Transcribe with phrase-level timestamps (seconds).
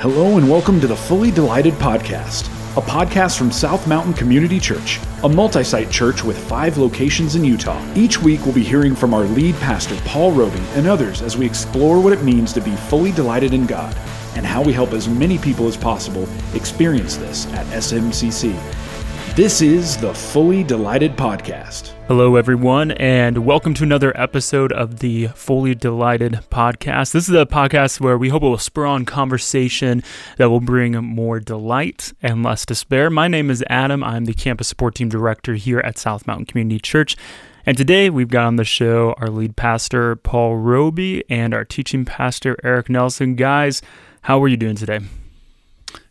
[0.00, 4.98] Hello and welcome to the Fully Delighted Podcast, a podcast from South Mountain Community Church,
[5.24, 7.78] a multi site church with five locations in Utah.
[7.94, 11.44] Each week we'll be hearing from our lead pastor, Paul Robie, and others as we
[11.44, 13.94] explore what it means to be fully delighted in God
[14.36, 18.58] and how we help as many people as possible experience this at SMCC.
[19.40, 21.94] This is the Fully Delighted Podcast.
[22.08, 27.12] Hello, everyone, and welcome to another episode of the Fully Delighted podcast.
[27.12, 30.02] This is a podcast where we hope it will spur on conversation
[30.36, 33.08] that will bring more delight and less despair.
[33.08, 34.04] My name is Adam.
[34.04, 37.16] I'm the campus support team director here at South Mountain Community Church.
[37.64, 42.04] And today we've got on the show our lead pastor, Paul Robie, and our teaching
[42.04, 43.36] pastor, Eric Nelson.
[43.36, 43.80] Guys,
[44.20, 45.00] how are you doing today?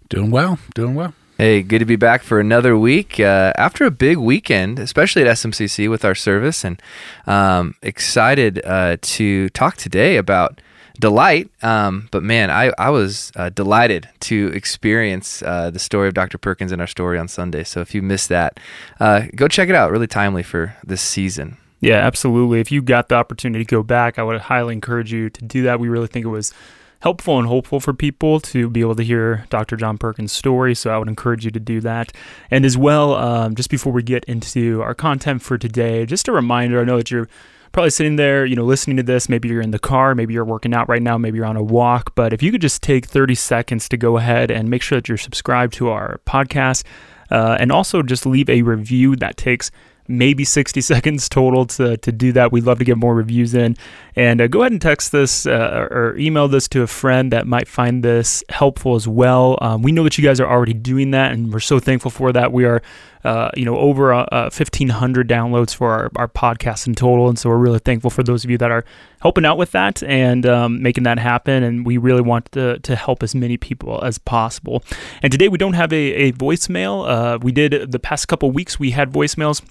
[0.09, 1.13] Doing well, doing well.
[1.39, 5.29] Hey, good to be back for another week uh, after a big weekend, especially at
[5.29, 6.81] SMCC with our service, and
[7.27, 10.59] um, excited uh, to talk today about
[10.99, 11.49] delight.
[11.63, 16.37] Um, but man, I, I was uh, delighted to experience uh, the story of Dr.
[16.37, 17.63] Perkins in our story on Sunday.
[17.63, 18.59] So if you missed that,
[18.99, 19.91] uh, go check it out.
[19.91, 21.55] Really timely for this season.
[21.79, 22.59] Yeah, absolutely.
[22.59, 25.63] If you got the opportunity to go back, I would highly encourage you to do
[25.63, 25.79] that.
[25.79, 26.53] We really think it was
[27.01, 29.77] helpful and hopeful for people to be able to hear Dr.
[29.77, 30.75] John Perkins' story.
[30.75, 32.11] So I would encourage you to do that.
[32.51, 36.31] And as well, um, just before we get into our content for today, just a
[36.31, 37.29] reminder I know that you're
[37.71, 39.29] probably sitting there, you know, listening to this.
[39.29, 41.63] Maybe you're in the car, maybe you're working out right now, maybe you're on a
[41.63, 42.15] walk.
[42.15, 45.07] But if you could just take 30 seconds to go ahead and make sure that
[45.07, 46.83] you're subscribed to our podcast.
[47.31, 49.69] Uh, and also just leave a review that takes
[50.09, 52.51] maybe 60 seconds total to, to do that.
[52.51, 53.77] We'd love to get more reviews in.
[54.15, 57.47] And uh, go ahead and text this uh, or email this to a friend that
[57.47, 59.57] might find this helpful as well.
[59.61, 62.33] Um, we know that you guys are already doing that, and we're so thankful for
[62.33, 62.51] that.
[62.51, 62.81] We are,
[63.23, 67.29] uh, you know, over 1,500 uh, downloads for our, our podcast in total.
[67.29, 68.83] And so we're really thankful for those of you that are
[69.21, 71.63] helping out with that and um, making that happen.
[71.63, 74.83] And we really want to, to help as many people as possible.
[75.21, 77.07] And today we don't have a, a voicemail.
[77.07, 79.61] Uh, we did the past couple weeks, we had voicemails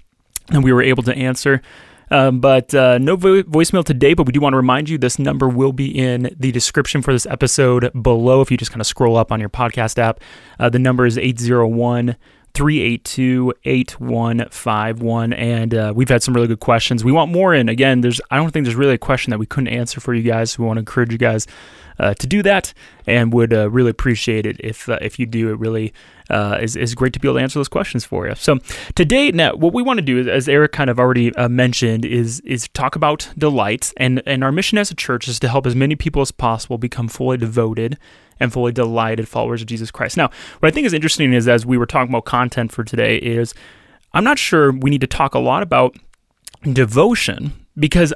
[0.51, 1.63] and we were able to answer.
[2.11, 5.19] Um, but uh, no vo- voicemail today, but we do want to remind you this
[5.19, 8.41] number will be in the description for this episode below.
[8.41, 10.21] If you just kind of scroll up on your podcast app,
[10.59, 12.17] uh, the number is 801
[12.55, 15.33] 382 8151.
[15.35, 17.05] And uh, we've had some really good questions.
[17.05, 17.69] We want more in.
[17.69, 20.23] Again, there's I don't think there's really a question that we couldn't answer for you
[20.23, 20.59] guys.
[20.59, 21.47] We want to encourage you guys
[21.99, 22.73] uh, to do that
[23.07, 25.51] and would uh, really appreciate it if, uh, if you do.
[25.51, 25.93] It really
[26.31, 28.35] uh, is, is great to be able to answer those questions for you.
[28.35, 28.59] So
[28.95, 32.05] today, now what we want to do, is, as Eric kind of already uh, mentioned,
[32.05, 35.67] is is talk about delight, and and our mission as a church is to help
[35.67, 37.99] as many people as possible become fully devoted
[38.41, 40.17] and fully delighted followers of Jesus Christ.
[40.17, 40.31] Now,
[40.61, 43.55] what I think is interesting is as we were talking about content for today is
[44.13, 45.97] I'm not sure we need to talk a lot about
[46.73, 48.13] devotion because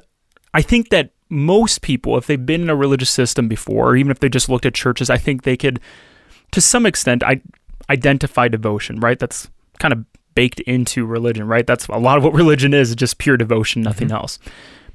[0.55, 4.11] I think that most people, if they've been in a religious system before, or even
[4.11, 5.81] if they just looked at churches, I think they could,
[6.50, 7.41] to some extent, I
[7.93, 9.19] identify devotion, right?
[9.19, 10.05] That's kind of
[10.35, 11.67] baked into religion, right?
[11.67, 14.17] That's a lot of what religion is, just pure devotion, nothing mm-hmm.
[14.17, 14.39] else.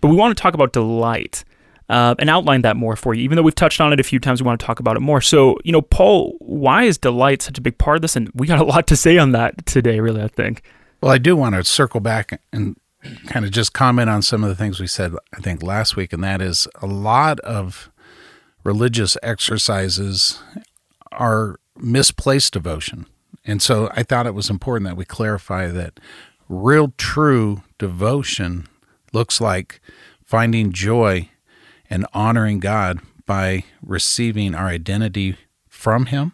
[0.01, 1.43] But we want to talk about delight
[1.89, 3.23] uh, and outline that more for you.
[3.23, 4.99] Even though we've touched on it a few times, we want to talk about it
[4.99, 5.21] more.
[5.21, 8.15] So, you know, Paul, why is delight such a big part of this?
[8.15, 10.63] And we got a lot to say on that today, really, I think.
[11.01, 12.75] Well, I do want to circle back and
[13.27, 16.11] kind of just comment on some of the things we said, I think, last week,
[16.13, 17.91] and that is a lot of
[18.63, 20.41] religious exercises
[21.11, 23.05] are misplaced devotion.
[23.45, 25.99] And so I thought it was important that we clarify that
[26.49, 28.67] real, true devotion
[29.13, 29.81] looks like
[30.23, 31.29] finding joy
[31.89, 35.37] and honoring God by receiving our identity
[35.67, 36.33] from Him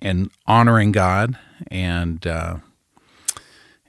[0.00, 2.56] and honoring God and uh,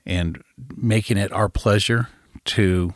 [0.04, 0.42] and
[0.76, 2.08] making it our pleasure
[2.44, 2.94] to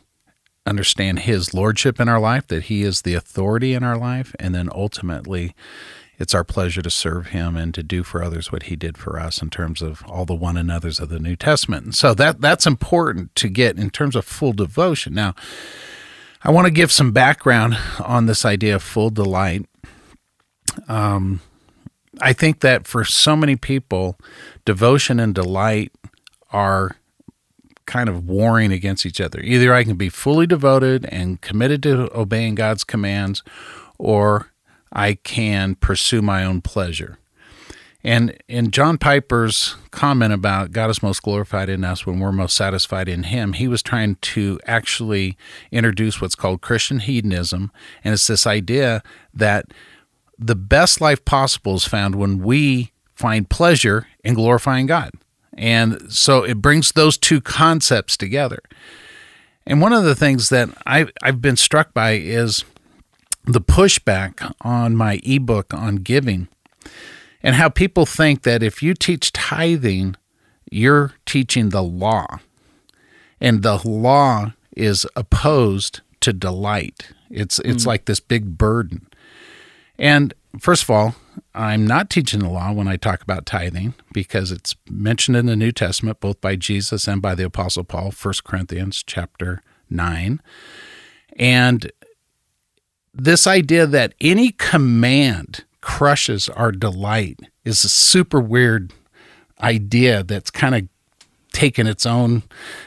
[0.66, 4.54] understand His lordship in our life, that He is the authority in our life, and
[4.54, 5.54] then ultimately
[6.22, 9.18] it's our pleasure to serve him and to do for others what he did for
[9.18, 11.84] us in terms of all the one another's of the New Testament.
[11.84, 15.14] And so that that's important to get in terms of full devotion.
[15.14, 15.34] Now,
[16.44, 19.66] I want to give some background on this idea of full delight.
[20.86, 21.40] Um,
[22.20, 24.16] I think that for so many people,
[24.64, 25.90] devotion and delight
[26.52, 26.96] are
[27.86, 29.40] kind of warring against each other.
[29.40, 33.42] Either I can be fully devoted and committed to obeying God's commands,
[33.98, 34.51] or
[34.92, 37.18] I can pursue my own pleasure.
[38.04, 42.56] And in John Piper's comment about God is most glorified in us when we're most
[42.56, 45.36] satisfied in Him, he was trying to actually
[45.70, 47.70] introduce what's called Christian hedonism.
[48.02, 49.02] And it's this idea
[49.32, 49.66] that
[50.36, 55.12] the best life possible is found when we find pleasure in glorifying God.
[55.56, 58.58] And so it brings those two concepts together.
[59.64, 62.64] And one of the things that I've, I've been struck by is
[63.44, 66.48] the pushback on my ebook on giving
[67.42, 70.16] and how people think that if you teach tithing,
[70.70, 72.38] you're teaching the law.
[73.40, 77.10] And the law is opposed to delight.
[77.30, 77.86] It's it's mm.
[77.86, 79.08] like this big burden.
[79.98, 81.16] And first of all,
[81.54, 85.56] I'm not teaching the law when I talk about tithing because it's mentioned in the
[85.56, 90.40] New Testament both by Jesus and by the apostle Paul, 1 Corinthians chapter 9.
[91.38, 91.90] And
[93.14, 98.93] this idea that any command crushes our delight is a super weird
[99.61, 100.88] idea that's kind of
[101.53, 102.43] taken its own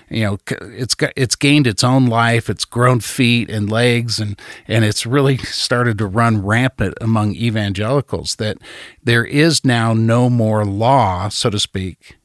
[0.10, 4.40] you know it's got it's gained its own life it's grown feet and legs and
[4.68, 8.58] and it's really started to run rampant among evangelicals that
[9.04, 12.18] there is now no more law so to speak.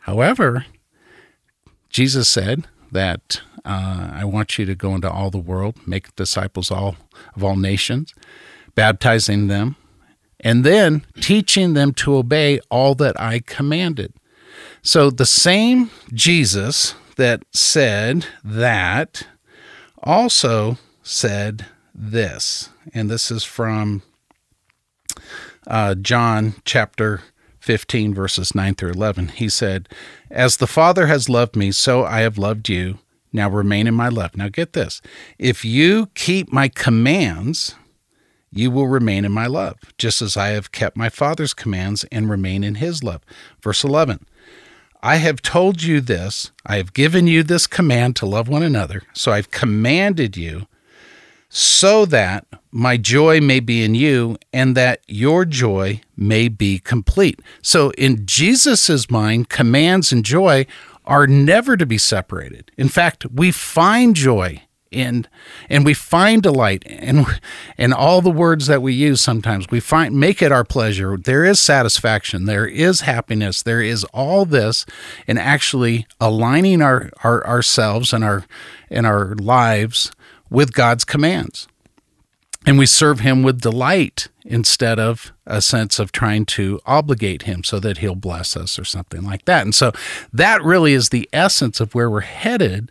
[0.00, 0.64] However
[1.90, 6.70] jesus said that uh, i want you to go into all the world make disciples
[6.70, 6.96] all
[7.34, 8.14] of all nations
[8.74, 9.76] baptizing them
[10.44, 14.12] and then teaching them to obey all that I commanded.
[14.82, 19.26] So the same Jesus that said that
[20.02, 24.02] also said this, and this is from
[25.66, 27.22] uh, John chapter
[27.60, 29.28] 15, verses 9 through 11.
[29.28, 29.88] He said,
[30.30, 32.98] As the Father has loved me, so I have loved you.
[33.34, 34.36] Now remain in my love.
[34.36, 35.02] Now get this.
[35.38, 37.74] If you keep my commands,
[38.52, 42.30] you will remain in my love, just as I have kept my Father's commands and
[42.30, 43.22] remain in his love.
[43.60, 44.24] Verse 11
[45.02, 49.02] I have told you this, I have given you this command to love one another,
[49.12, 50.66] so I've commanded you
[51.48, 57.40] so that my joy may be in you and that your joy may be complete.
[57.62, 60.66] So, in Jesus' mind, commands and joy
[61.04, 62.70] are never to be separated.
[62.76, 64.62] In fact, we find joy
[64.94, 65.28] and
[65.68, 67.26] and we find delight and
[67.76, 69.66] and all the words that we use sometimes.
[69.70, 71.16] We find make it our pleasure.
[71.16, 72.44] There is satisfaction.
[72.44, 73.62] There is happiness.
[73.62, 74.86] There is all this
[75.26, 78.44] and actually aligning our, our ourselves and our
[78.88, 80.12] and our lives
[80.48, 81.66] with God's commands
[82.66, 87.64] and we serve him with delight instead of a sense of trying to obligate him
[87.64, 89.92] so that he'll bless us or something like that and so
[90.32, 92.90] that really is the essence of where we're headed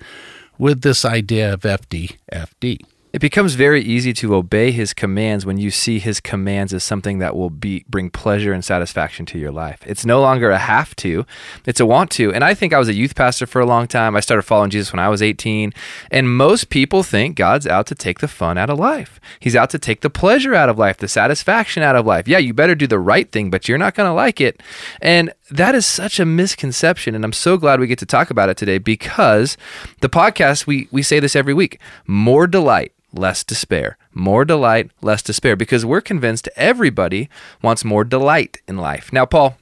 [0.57, 2.85] with this idea of FDFD.
[3.13, 7.19] It becomes very easy to obey his commands when you see his commands as something
[7.19, 9.83] that will be bring pleasure and satisfaction to your life.
[9.85, 11.23] It's no longer a have to,
[11.63, 12.33] it's a want to.
[12.33, 14.15] And I think I was a youth pastor for a long time.
[14.15, 15.75] I started following Jesus when I was 18,
[16.09, 19.19] and most people think God's out to take the fun out of life.
[19.39, 22.27] He's out to take the pleasure out of life, the satisfaction out of life.
[22.27, 24.59] Yeah, you better do the right thing, but you're not going to like it.
[25.03, 28.49] And that is such a misconception and I'm so glad we get to talk about
[28.49, 29.55] it today because
[30.01, 31.79] the podcast we we say this every week.
[32.07, 33.97] More delight less despair.
[34.13, 37.29] More delight, less despair, because we're convinced everybody
[37.61, 39.13] wants more delight in life.
[39.13, 39.57] Now, Paul,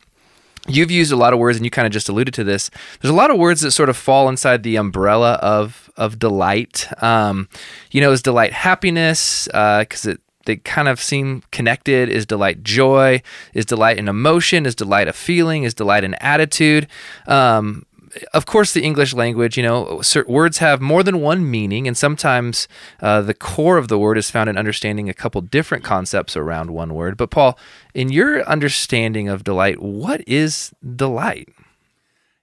[0.68, 2.70] you've used a lot of words, and you kind of just alluded to this.
[3.02, 6.88] There's a lot of words that sort of fall inside the umbrella of of delight.
[7.04, 7.50] Um,
[7.92, 9.46] you know, is delight happiness?
[9.48, 12.10] Because uh, it they kind of seem connected.
[12.10, 13.22] Is delight joy?
[13.54, 14.66] Is delight an emotion?
[14.66, 15.64] Is delight a feeling?
[15.64, 16.88] Is delight an attitude?
[17.28, 17.86] Um,
[18.34, 22.68] of course, the English language, you know, words have more than one meaning, and sometimes
[23.02, 26.72] uh, the core of the word is found in understanding a couple different concepts around
[26.72, 27.18] one word.
[27.18, 27.58] But, Paul,
[27.94, 31.50] in your understanding of delight, what is delight?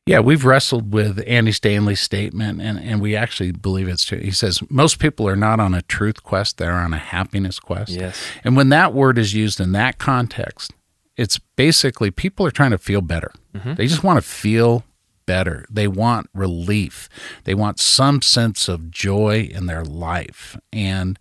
[0.07, 4.19] Yeah, we've wrestled with Andy Stanley's statement, and, and we actually believe it's true.
[4.19, 7.91] He says most people are not on a truth quest, they're on a happiness quest.
[7.91, 8.19] Yes.
[8.43, 10.73] And when that word is used in that context,
[11.19, 13.33] it's basically people are trying to feel better.
[13.55, 13.75] Mm-hmm.
[13.75, 14.85] They just want to feel
[15.29, 15.67] better.
[15.71, 17.09] They want relief.
[17.45, 20.59] They want some sense of joy in their life.
[20.73, 21.19] And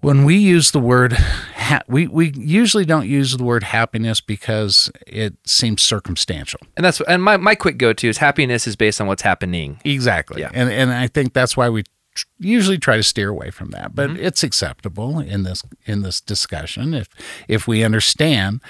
[0.00, 4.90] when we use the word, ha- we, we usually don't use the word happiness because
[5.06, 6.60] it seems circumstantial.
[6.76, 9.80] And that's and my, my quick go to is happiness is based on what's happening.
[9.84, 10.40] Exactly.
[10.40, 10.50] Yeah.
[10.52, 13.94] And and I think that's why we tr- usually try to steer away from that.
[13.94, 14.24] But mm-hmm.
[14.24, 17.08] it's acceptable in this in this discussion if
[17.46, 18.62] if we understand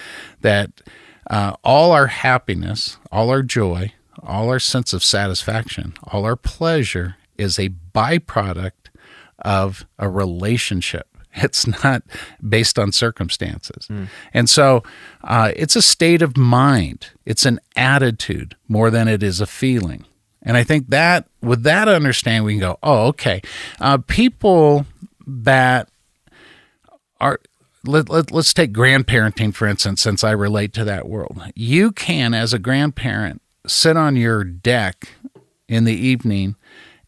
[0.43, 0.83] that
[1.31, 7.17] uh, all our happiness, all our joy, all our sense of satisfaction, all our pleasure
[7.39, 8.73] is a byproduct
[9.39, 11.07] of a relationship.
[11.33, 12.03] It's not
[12.47, 13.87] based on circumstances.
[13.89, 14.09] Mm.
[14.35, 14.83] And so
[15.23, 20.07] uh, it's a state of mind, it's an attitude more than it is a feeling.
[20.43, 23.43] And I think that with that understanding, we can go, oh, okay.
[23.81, 24.87] Uh, people
[25.25, 25.89] that
[27.21, 27.39] are,
[27.85, 31.41] let, let, let's take grandparenting, for instance, since I relate to that world.
[31.55, 35.09] You can, as a grandparent, sit on your deck
[35.69, 36.57] in the evening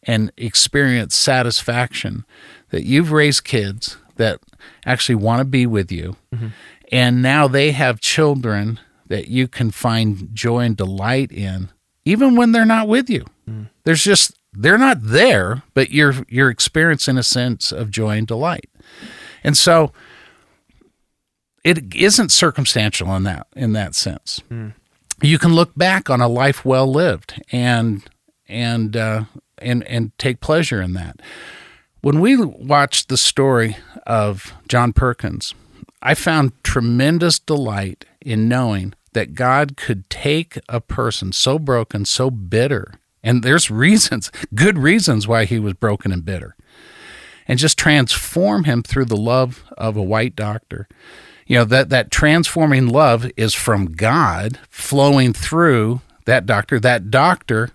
[0.04, 2.24] and experience satisfaction
[2.70, 4.40] that you've raised kids that
[4.84, 6.48] actually want to be with you mm-hmm.
[6.92, 11.70] And now they have children that you can find joy and delight in,
[12.04, 13.24] even when they're not with you.
[13.48, 13.70] Mm.
[13.84, 18.68] There's just they're not there, but you're you're experiencing a sense of joy and delight.
[19.42, 19.92] And so
[21.64, 24.40] it isn't circumstantial in that in that sense.
[24.50, 24.74] Mm.
[25.22, 28.02] You can look back on a life well lived and
[28.48, 29.24] and uh,
[29.58, 31.20] and and take pleasure in that.
[32.00, 35.54] When we watched the story of John Perkins,
[36.02, 42.28] I found tremendous delight in knowing that God could take a person so broken, so
[42.28, 46.56] bitter, and there's reasons, good reasons why he was broken and bitter,
[47.46, 50.88] and just transform him through the love of a white doctor.
[51.52, 56.80] You know, that, that transforming love is from God flowing through that doctor.
[56.80, 57.72] That doctor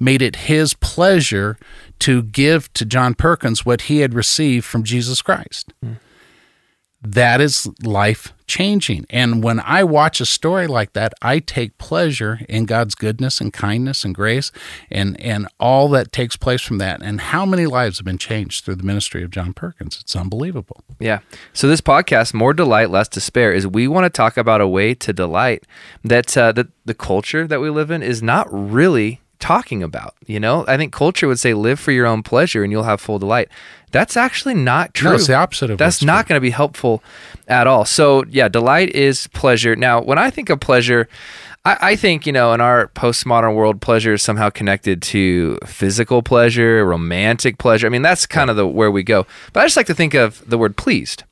[0.00, 1.56] made it his pleasure
[2.00, 5.72] to give to John Perkins what he had received from Jesus Christ.
[5.80, 5.98] Mm.
[7.02, 9.06] That is life changing.
[9.08, 13.52] And when I watch a story like that, I take pleasure in God's goodness and
[13.52, 14.52] kindness and grace
[14.90, 17.00] and, and all that takes place from that.
[17.00, 19.98] And how many lives have been changed through the ministry of John Perkins?
[20.00, 20.84] It's unbelievable.
[20.98, 21.20] Yeah.
[21.52, 24.94] So this podcast, More Delight, Less Despair, is we want to talk about a way
[24.94, 25.66] to delight
[26.04, 30.14] that, uh, that the culture that we live in is not really talking about.
[30.26, 33.00] You know, I think culture would say live for your own pleasure and you'll have
[33.00, 33.48] full delight.
[33.90, 35.10] That's actually not true.
[35.10, 37.02] No, it's the opposite of That's not going to be helpful
[37.48, 37.84] at all.
[37.84, 39.74] So, yeah, delight is pleasure.
[39.74, 41.08] Now, when I think of pleasure,
[41.64, 46.22] I, I think, you know, in our postmodern world, pleasure is somehow connected to physical
[46.22, 47.86] pleasure, romantic pleasure.
[47.86, 49.26] I mean, that's kind of the where we go.
[49.52, 51.24] But I just like to think of the word pleased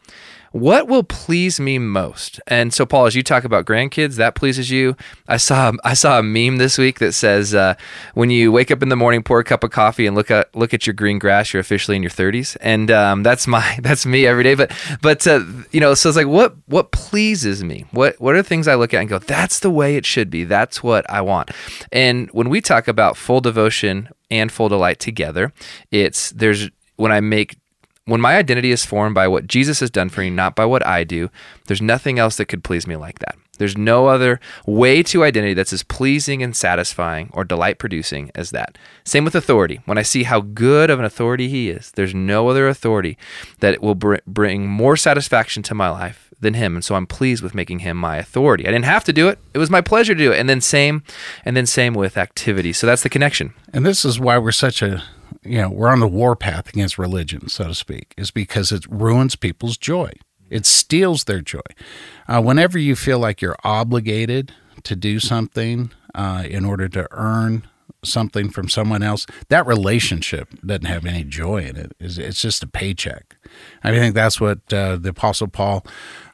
[0.60, 2.40] what will please me most?
[2.46, 4.96] And so, Paul, as you talk about grandkids, that pleases you.
[5.26, 7.74] I saw I saw a meme this week that says uh,
[8.14, 10.54] when you wake up in the morning, pour a cup of coffee, and look at
[10.54, 12.56] look at your green grass, you're officially in your 30s.
[12.60, 14.54] And um, that's my that's me every day.
[14.54, 14.72] But
[15.02, 17.86] but uh, you know, so it's like what what pleases me?
[17.92, 20.44] What what are things I look at and go, that's the way it should be.
[20.44, 21.50] That's what I want.
[21.92, 25.52] And when we talk about full devotion and full delight together,
[25.90, 27.56] it's there's when I make
[28.08, 30.86] when my identity is formed by what Jesus has done for me, not by what
[30.86, 31.30] I do,
[31.66, 33.36] there's nothing else that could please me like that.
[33.58, 38.50] There's no other way to identity that's as pleasing and satisfying or delight producing as
[38.52, 38.78] that.
[39.04, 39.80] Same with authority.
[39.84, 43.18] When I see how good of an authority he is, there's no other authority
[43.60, 46.76] that will br- bring more satisfaction to my life than him.
[46.76, 48.66] And so I'm pleased with making him my authority.
[48.66, 49.38] I didn't have to do it.
[49.52, 50.38] It was my pleasure to do it.
[50.38, 51.02] And then same
[51.44, 52.72] and then same with activity.
[52.72, 53.52] So that's the connection.
[53.72, 55.02] And this is why we're such a
[55.48, 59.36] you know, we're on the warpath against religion, so to speak, is because it ruins
[59.36, 60.12] people's joy.
[60.50, 61.60] It steals their joy.
[62.26, 64.52] Uh, whenever you feel like you're obligated
[64.84, 67.66] to do something uh, in order to earn
[68.04, 71.92] something from someone else, that relationship doesn't have any joy in it.
[71.98, 73.36] It's just a paycheck.
[73.82, 75.84] I think that's what uh, the Apostle Paul,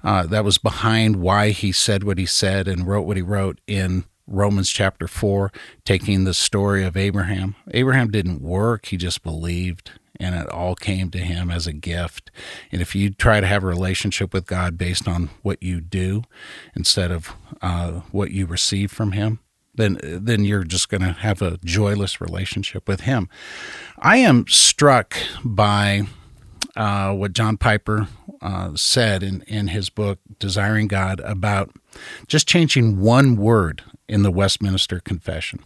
[0.02, 3.61] uh, that was behind why he said what he said and wrote what he wrote
[3.66, 5.52] in Romans chapter 4,
[5.85, 7.57] taking the story of Abraham.
[7.73, 12.31] Abraham didn't work, he just believed, and it all came to him as a gift.
[12.73, 16.23] And if you try to have a relationship with God based on what you do
[16.75, 19.40] instead of uh, what you receive from him,
[19.76, 23.28] then then you're just going to have a joyless relationship with him.
[23.99, 26.02] I am struck by
[26.76, 28.09] uh, what John Piper
[28.40, 31.71] uh, said in, in his book, Desiring God, about
[32.26, 35.61] just changing one word in the Westminster Confession.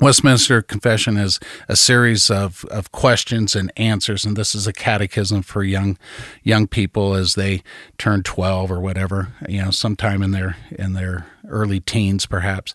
[0.00, 1.38] Westminster Confession is
[1.68, 5.98] a series of, of questions and answers, and this is a catechism for young
[6.42, 7.62] young people as they
[7.98, 12.74] turn twelve or whatever, you know, sometime in their in their early teens perhaps.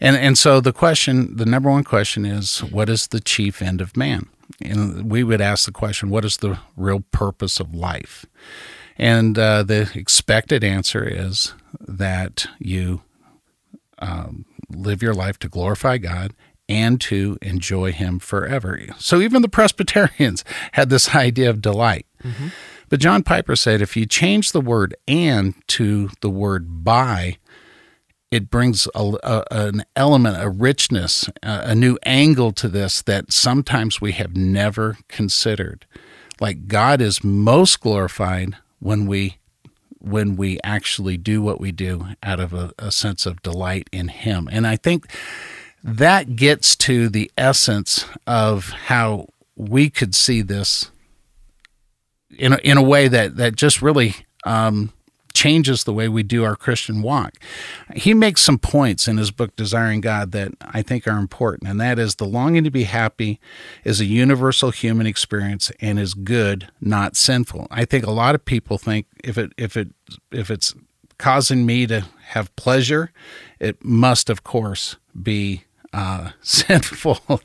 [0.00, 3.80] And and so the question, the number one question is, what is the chief end
[3.80, 4.28] of man?
[4.60, 8.26] And we would ask the question, what is the real purpose of life?
[8.98, 13.00] And uh, the expected answer is that you
[14.00, 16.34] um, live your life to glorify God
[16.68, 18.80] and to enjoy Him forever.
[18.98, 22.06] So even the Presbyterians had this idea of delight.
[22.22, 22.48] Mm-hmm.
[22.88, 27.36] But John Piper said if you change the word and to the word by,
[28.30, 33.32] it brings a, a, an element, a richness, a, a new angle to this that
[33.32, 35.86] sometimes we have never considered.
[36.40, 39.36] Like God is most glorified when we
[40.00, 44.08] when we actually do what we do out of a, a sense of delight in
[44.08, 44.48] Him.
[44.50, 45.06] And I think
[45.82, 50.90] that gets to the essence of how we could see this
[52.36, 54.14] in a, in a way that, that just really
[54.44, 54.92] um,
[55.32, 57.34] changes the way we do our Christian walk.
[57.94, 61.80] He makes some points in his book, Desiring God, that I think are important, and
[61.80, 63.40] that is the longing to be happy
[63.84, 67.66] is a universal human experience and is good, not sinful.
[67.70, 69.88] I think a lot of people think if it if it
[70.30, 70.74] if it's
[71.18, 73.12] causing me to have pleasure,
[73.58, 77.40] it must, of course, be uh, sinful.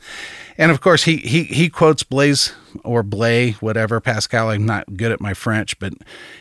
[0.57, 4.49] and of course, he, he, he quotes Blaise or Blay, whatever, Pascal.
[4.49, 5.93] I'm not good at my French, but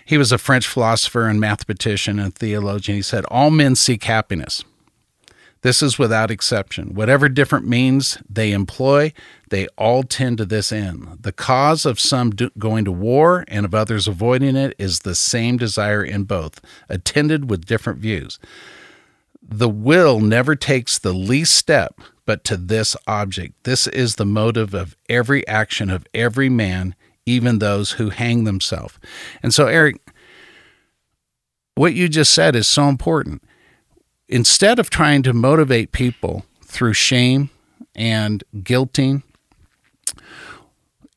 [0.04, 2.96] he was a French philosopher and mathematician and theologian.
[2.96, 4.64] He said, All men seek happiness.
[5.64, 6.94] This is without exception.
[6.94, 9.14] Whatever different means they employ,
[9.48, 11.08] they all tend to this end.
[11.22, 15.14] The cause of some do- going to war and of others avoiding it is the
[15.14, 18.38] same desire in both, attended with different views.
[19.46, 23.64] The will never takes the least step but to this object.
[23.64, 26.94] This is the motive of every action of every man,
[27.26, 28.98] even those who hang themselves.
[29.42, 29.96] And so, Eric,
[31.74, 33.42] what you just said is so important
[34.28, 37.50] instead of trying to motivate people through shame
[37.94, 39.22] and guilting,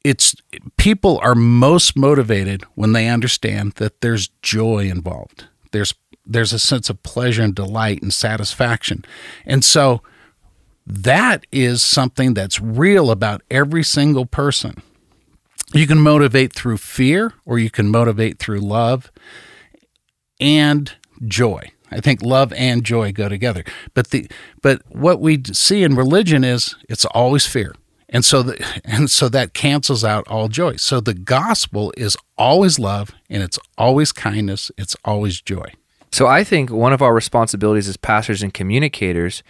[0.03, 0.35] it's
[0.77, 5.45] people are most motivated when they understand that there's joy involved.
[5.71, 5.93] There's
[6.27, 9.05] there's a sense of pleasure and delight and satisfaction.
[9.45, 10.01] And so
[10.85, 14.81] that is something that's real about every single person.
[15.73, 19.11] You can motivate through fear or you can motivate through love
[20.39, 20.93] and
[21.25, 21.71] joy.
[21.91, 23.63] I think love and joy go together.
[23.93, 24.29] But the
[24.61, 27.73] but what we see in religion is it's always fear.
[28.09, 30.77] And so the, and so that cancels out all joy.
[30.77, 35.73] So the gospel is always love and it's always kindness, it's always joy.
[36.11, 39.43] So I think one of our responsibilities as pastors and communicators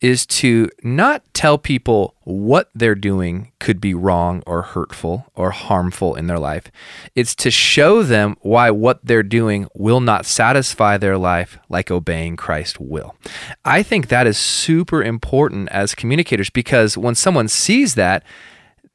[0.00, 6.14] is to not tell people what they're doing could be wrong or hurtful or harmful
[6.14, 6.70] in their life.
[7.14, 12.36] It's to show them why what they're doing will not satisfy their life like obeying
[12.36, 13.16] Christ will.
[13.64, 18.22] I think that is super important as communicators because when someone sees that,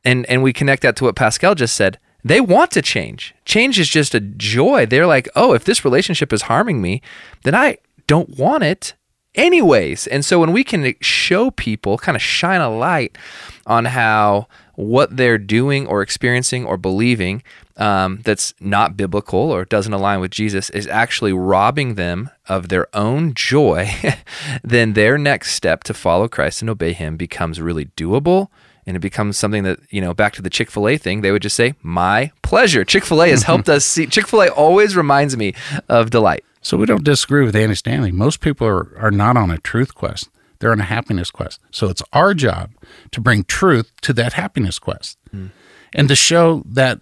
[0.04, 3.34] and, and we connect that to what Pascal just said, they want to change.
[3.46, 4.86] Change is just a joy.
[4.86, 7.02] They're like, oh, if this relationship is harming me,
[7.44, 8.94] then I don't want it
[9.36, 10.08] anyways.
[10.08, 13.18] And so when we can show people, kind of shine a light
[13.66, 17.44] on how what they're doing or experiencing or believing
[17.78, 22.88] um, that's not biblical or doesn't align with Jesus is actually robbing them of their
[22.96, 23.90] own joy,
[24.64, 28.48] then their next step to follow Christ and obey Him becomes really doable.
[28.88, 31.32] And it becomes something that, you know, back to the Chick fil A thing, they
[31.32, 32.84] would just say, my pleasure.
[32.84, 34.08] Chick fil A has helped us see.
[34.08, 35.54] Chick fil A always reminds me
[35.88, 36.44] of delight.
[36.62, 38.12] So we don't disagree with Andy Stanley.
[38.12, 40.30] Most people are, are not on a truth quest.
[40.60, 41.60] They're on a happiness quest.
[41.72, 42.72] So it's our job
[43.12, 45.50] to bring truth to that happiness quest mm.
[45.94, 47.02] and to show that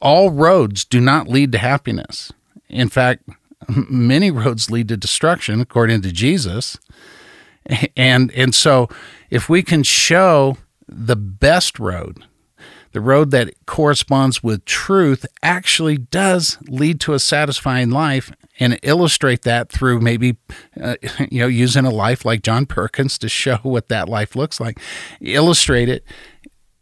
[0.00, 2.32] all roads do not lead to happiness.
[2.68, 3.28] In fact,
[3.68, 6.78] many roads lead to destruction according to Jesus.
[7.96, 8.88] And and so
[9.28, 10.56] if we can show
[10.90, 12.24] the best road,
[12.92, 19.42] the road that corresponds with truth actually does lead to a satisfying life and illustrate
[19.42, 20.36] that through maybe
[20.80, 20.96] uh,
[21.30, 24.78] you know using a life like John Perkins to show what that life looks like.
[25.20, 26.04] Illustrate it.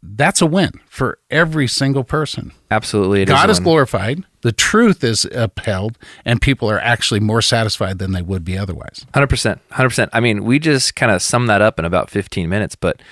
[0.01, 2.53] That's a win for every single person.
[2.71, 4.23] Absolutely God is, is glorified.
[4.42, 9.05] The truth is upheld and people are actually more satisfied than they would be otherwise.
[9.12, 12.77] 100% 100% I mean we just kind of sum that up in about 15 minutes
[12.77, 13.03] but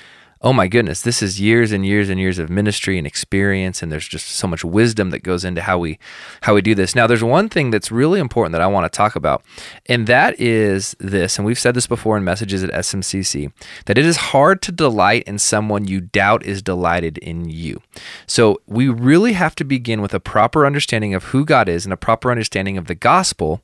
[0.42, 3.90] oh my goodness, this is years and years and years of ministry and experience, and
[3.90, 5.98] there's just so much wisdom that goes into how we
[6.42, 6.94] how we do this.
[6.94, 9.42] Now, there's one thing that's really important that I want to talk about,
[9.86, 13.52] and that is this, and we've said this before in messages at SMCC,
[13.86, 17.80] that it is hard to delight in someone you doubt is delighted in you.
[18.26, 21.92] So we really have to begin with a proper understanding of who God is and
[21.92, 23.62] a proper understanding of the gospel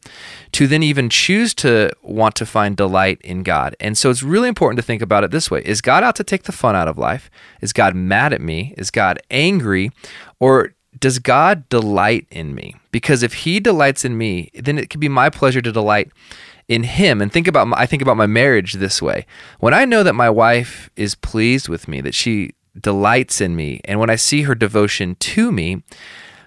[0.52, 3.76] to then even choose to want to find delight in God.
[3.78, 6.24] And so it's really important to think about it this way: Is God out to
[6.24, 7.28] take the fun out of life?
[7.60, 8.74] Is God mad at me?
[8.78, 9.90] Is God angry?
[10.38, 12.76] Or does God delight in me?
[12.92, 16.12] Because if He delights in me, then it can be my pleasure to delight
[16.68, 17.20] in Him.
[17.20, 19.26] And think about my, I think about my marriage this way:
[19.58, 23.80] when I know that my wife is pleased with me, that she delights in me,
[23.84, 25.82] and when I see her devotion to me,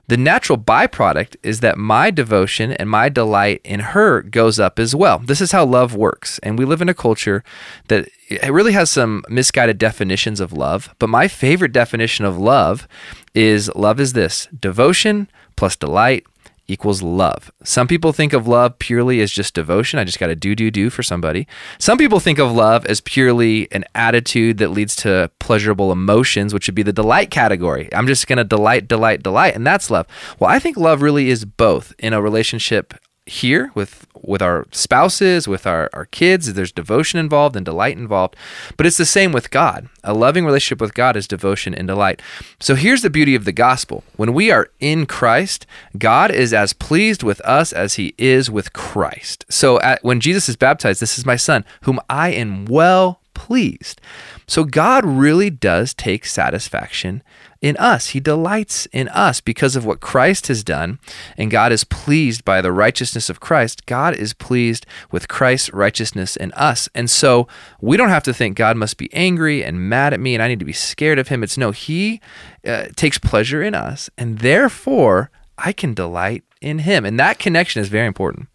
[0.08, 4.96] the natural byproduct is that my devotion and my delight in her goes up as
[4.96, 5.20] well.
[5.20, 6.40] This is how love works.
[6.40, 7.44] And we live in a culture
[7.88, 10.94] that it really has some misguided definitions of love.
[11.00, 12.88] But my favorite definition of love
[13.34, 16.26] is love is this devotion plus delight
[16.68, 17.52] equals love.
[17.64, 20.00] Some people think of love purely as just devotion.
[20.00, 21.48] I just got to do, do, do for somebody.
[21.80, 26.68] Some people think of love as purely an attitude that leads to pleasurable emotions, which
[26.68, 27.90] would be the delight category.
[27.94, 30.08] I'm just going to delight, delight, delight, and that's love.
[30.40, 32.94] Well, I think love really is both in a relationship
[33.26, 36.54] here with with our spouses, with our, our kids.
[36.54, 38.36] There's devotion involved and delight involved.
[38.78, 39.90] But it's the same with God.
[40.04, 42.22] A loving relationship with God is devotion and delight.
[42.60, 44.04] So here's the beauty of the gospel.
[44.16, 45.66] When we are in Christ,
[45.98, 49.46] God is as pleased with us as he is with Christ.
[49.50, 54.02] So at, when Jesus is baptized, this is my son, whom I am well pleased.
[54.48, 57.24] So God really does take satisfaction
[57.62, 58.10] in us.
[58.10, 61.00] He delights in us because of what Christ has done,
[61.38, 63.86] and God is pleased by the righteousness of Christ.
[63.86, 66.88] God is pleased with Christ's righteousness in us.
[66.94, 67.48] And so
[67.82, 70.48] we don't have to think God must be angry and mad at me and I
[70.48, 71.44] need to be scared of him.
[71.44, 72.22] It's no, he
[72.68, 77.06] uh, takes pleasure in us, and therefore I can delight in him.
[77.06, 78.48] And that connection is very important.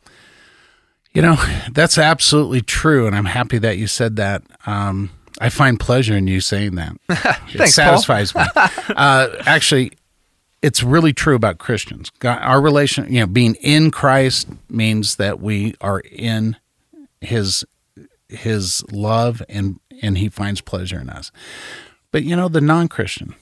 [1.12, 1.36] You know,
[1.72, 3.06] that's absolutely true.
[3.08, 4.42] And I'm happy that you said that.
[4.66, 6.96] Um, I find pleasure in you saying that.
[7.08, 8.42] Thanks, it satisfies me.
[8.90, 9.92] Uh, actually,
[10.62, 12.10] it's really true about Christians.
[12.18, 16.56] God, our relation, you know, being in Christ means that we are in
[17.20, 17.64] His
[18.28, 21.30] His love, and and He finds pleasure in us.
[22.10, 23.34] But you know, the non-Christian,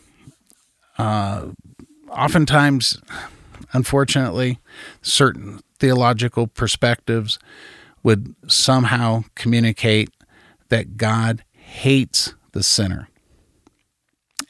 [0.98, 1.46] uh,
[2.10, 3.00] oftentimes,
[3.72, 4.58] unfortunately,
[5.02, 7.38] certain theological perspectives
[8.02, 10.10] would somehow communicate
[10.68, 13.08] that God hates the sinner.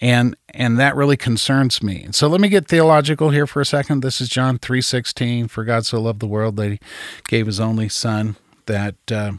[0.01, 2.03] And and that really concerns me.
[2.05, 4.03] And so let me get theological here for a second.
[4.03, 6.79] This is John 3:16, for God so loved the world that he
[7.27, 9.33] gave his only son that uh,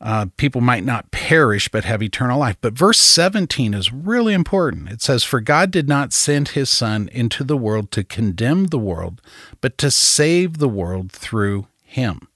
[0.00, 2.56] uh, people might not perish but have eternal life.
[2.60, 4.88] But verse 17 is really important.
[4.88, 8.78] It says, For God did not send his Son into the world to condemn the
[8.78, 9.20] world,
[9.60, 12.28] but to save the world through him.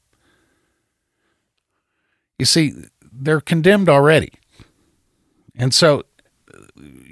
[2.39, 2.75] You see,
[3.25, 4.33] they're condemned already.
[5.55, 6.05] And so,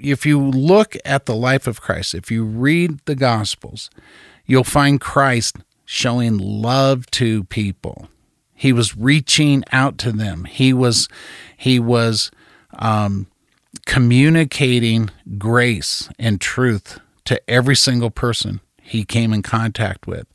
[0.03, 3.89] if you look at the life of Christ, if you read the Gospels,
[4.45, 8.07] you'll find Christ showing love to people.
[8.53, 10.45] He was reaching out to them.
[10.45, 11.07] He was
[11.57, 12.31] he was
[12.73, 13.27] um,
[13.85, 20.27] communicating grace and truth to every single person he came in contact with.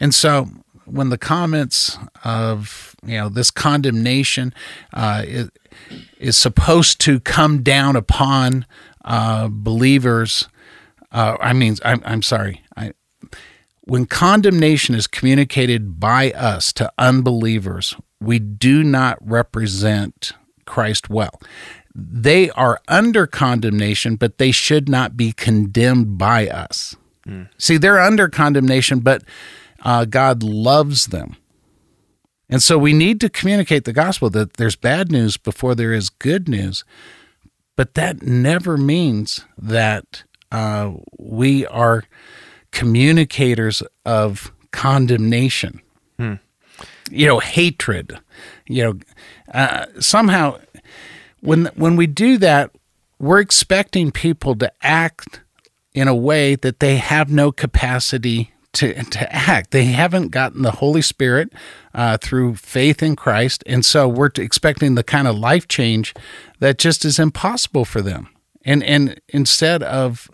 [0.00, 0.48] And so
[0.84, 4.54] when the comments of you know this condemnation
[4.92, 5.50] uh, is,
[6.18, 8.66] is supposed to come down upon
[9.04, 10.48] uh, believers,
[11.10, 12.62] uh, I mean, I'm, I'm sorry.
[12.76, 12.92] I,
[13.84, 20.32] when condemnation is communicated by us to unbelievers, we do not represent
[20.66, 21.40] Christ well.
[21.94, 26.96] They are under condemnation, but they should not be condemned by us.
[27.26, 27.48] Mm.
[27.58, 29.24] See, they're under condemnation, but
[29.82, 31.36] uh, God loves them.
[32.48, 36.10] And so we need to communicate the gospel that there's bad news before there is
[36.10, 36.84] good news.
[37.76, 42.04] But that never means that uh, we are
[42.70, 45.80] communicators of condemnation,
[46.18, 46.34] hmm.
[47.10, 48.18] you know, hatred.
[48.66, 48.98] You know,
[49.54, 50.58] uh, somehow
[51.40, 52.70] when when we do that,
[53.18, 55.40] we're expecting people to act
[55.94, 59.70] in a way that they have no capacity to, to act.
[59.70, 61.52] They haven't gotten the Holy Spirit
[61.94, 63.62] uh, through faith in Christ.
[63.66, 66.14] And so we're expecting the kind of life change
[66.58, 68.28] that just is impossible for them.
[68.64, 70.30] And, and instead of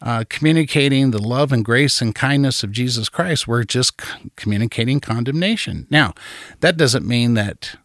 [0.00, 5.00] uh, communicating the love and grace and kindness of Jesus Christ, we're just c- communicating
[5.00, 5.86] condemnation.
[5.90, 6.14] Now,
[6.60, 7.76] that doesn't mean that,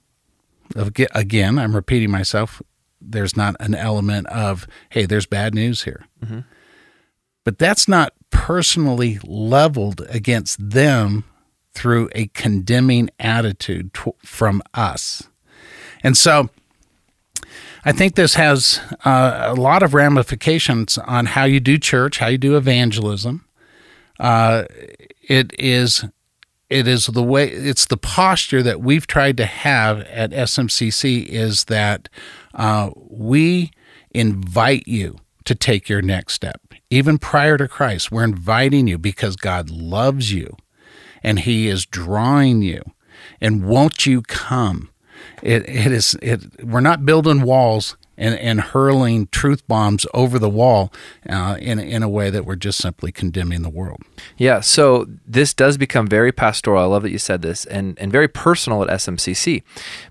[1.13, 2.62] again, I'm repeating myself,
[3.00, 6.06] there's not an element of, hey, there's bad news here.
[6.24, 6.39] Mm-hmm.
[7.48, 11.24] But that's not personally leveled against them
[11.74, 15.30] through a condemning attitude t- from us.
[16.04, 16.50] And so
[17.86, 22.28] I think this has uh, a lot of ramifications on how you do church, how
[22.28, 23.46] you do evangelism.
[24.20, 24.66] Uh,
[25.22, 26.04] it is
[26.70, 31.64] it is the way it's the posture that we've tried to have at SMCC is
[31.64, 32.10] that
[32.56, 33.72] uh, we
[34.12, 39.36] invite you to take your next step even prior to Christ, we're inviting you because
[39.36, 40.56] God loves you
[41.23, 42.82] and He is drawing you.
[43.41, 44.89] And won't you come?
[45.41, 46.63] It, it is it.
[46.63, 50.91] We're not building walls and, and hurling truth bombs over the wall
[51.30, 54.02] uh, in in a way that we're just simply condemning the world.
[54.38, 54.60] Yeah.
[54.62, 56.82] So this does become very pastoral.
[56.82, 59.63] I love that you said this, and and very personal at SMCC,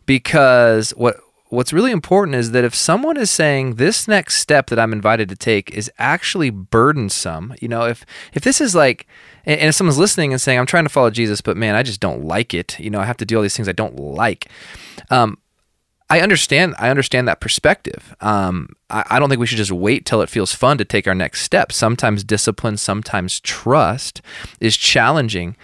[0.07, 1.17] because what
[1.49, 5.29] what's really important is that if someone is saying this next step that I'm invited
[5.29, 9.07] to take is actually burdensome, you know, if if this is like
[9.45, 12.01] and, if someone's listening and saying I'm trying to follow Jesus, but man, I just
[12.01, 14.49] don't like it, you know, I have to do all these things I don't like.
[15.11, 15.39] Um,
[16.09, 16.75] I understand.
[16.79, 18.15] I understand that perspective.
[18.21, 21.09] Um, I, I, don't think we should just wait till it feels fun to take
[21.09, 21.73] our next step.
[21.73, 24.23] Sometimes discipline, sometimes trust
[24.61, 25.57] is challenging.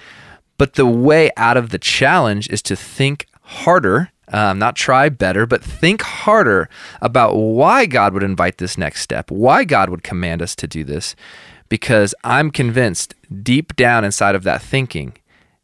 [0.59, 5.47] But the way out of the challenge is to think harder um, not try better,
[5.47, 6.69] but think harder
[7.01, 10.85] about why God would invite this next step, why God would command us to do
[10.85, 11.15] this.
[11.69, 15.15] Because I'm convinced deep down inside of that thinking,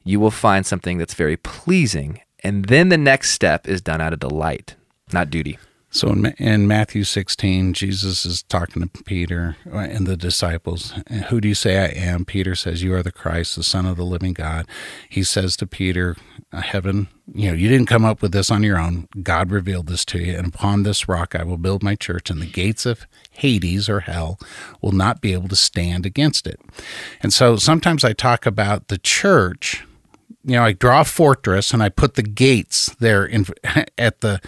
[0.04, 2.20] you will find something that's very pleasing.
[2.42, 4.76] And then the next step is done out of delight,
[5.12, 5.58] not duty.
[5.90, 10.92] So in, in Matthew 16, Jesus is talking to Peter uh, and the disciples.
[11.28, 12.26] Who do you say I am?
[12.26, 14.66] Peter says, You are the Christ, the Son of the living God.
[15.08, 16.16] He says to Peter,
[16.52, 19.08] uh, Heaven, you know, you didn't come up with this on your own.
[19.22, 20.36] God revealed this to you.
[20.36, 24.00] And upon this rock I will build my church, and the gates of Hades or
[24.00, 24.38] hell
[24.82, 26.60] will not be able to stand against it.
[27.22, 29.84] And so sometimes I talk about the church
[30.48, 33.44] you know, I draw a fortress and I put the gates there in,
[33.98, 34.40] at the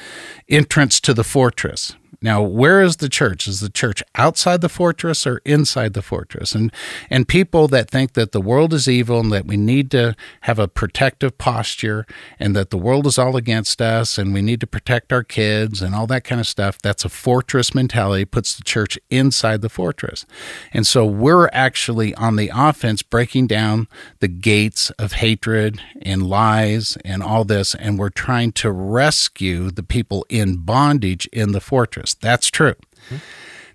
[0.50, 1.94] entrance to the fortress.
[2.22, 3.48] Now, where is the church?
[3.48, 6.54] Is the church outside the fortress or inside the fortress?
[6.54, 6.70] And
[7.08, 10.58] and people that think that the world is evil and that we need to have
[10.58, 12.04] a protective posture
[12.38, 15.80] and that the world is all against us and we need to protect our kids
[15.80, 19.70] and all that kind of stuff, that's a fortress mentality, puts the church inside the
[19.70, 20.26] fortress.
[20.74, 26.98] And so we're actually on the offense breaking down the gates of hatred and lies
[27.02, 30.26] and all this and we're trying to rescue the people
[30.56, 32.14] bondage in the fortress.
[32.14, 32.74] That's true.
[33.06, 33.16] Mm-hmm.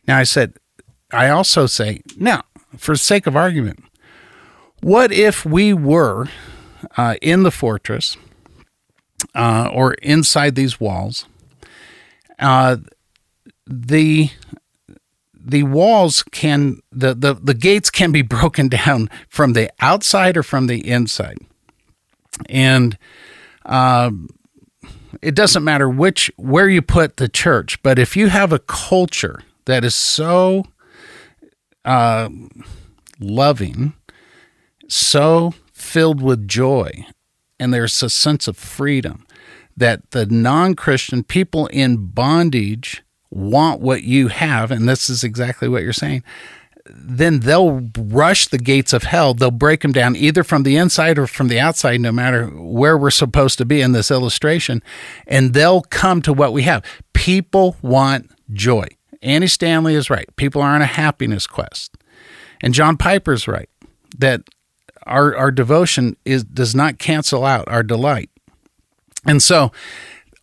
[0.08, 0.54] Now, I said,
[1.12, 2.44] I also say, now,
[2.78, 3.84] for sake of argument,
[4.82, 6.28] what if we were
[6.98, 8.18] uh, in the fortress
[9.34, 11.26] uh, or inside these walls?
[12.38, 12.78] Uh,
[13.66, 14.30] the
[15.34, 20.44] the walls can the, the the gates can be broken down from the outside or
[20.44, 21.38] from the inside,
[22.50, 22.98] and
[23.66, 24.12] uh,
[25.22, 29.42] it doesn't matter which where you put the church, but if you have a culture
[29.66, 30.66] that is so
[31.84, 32.30] uh,
[33.20, 33.94] loving,
[34.88, 37.06] so filled with joy,
[37.60, 39.26] and there's a sense of freedom
[39.78, 45.84] that the non-Christian people in bondage want what you have, and this is exactly what
[45.84, 46.24] you're saying
[46.88, 49.34] then they'll rush the gates of hell.
[49.34, 52.98] They'll break them down either from the inside or from the outside, no matter where
[52.98, 54.84] we're supposed to be in this illustration.
[55.26, 56.84] And they'll come to what we have.
[57.14, 58.88] People want joy.
[59.22, 60.28] Andy Stanley is right.
[60.36, 61.98] People are on a happiness quest.
[62.62, 63.70] And John Piper's right
[64.18, 64.44] that
[65.04, 68.30] our, our devotion is does not cancel out our delight.
[69.26, 69.72] And so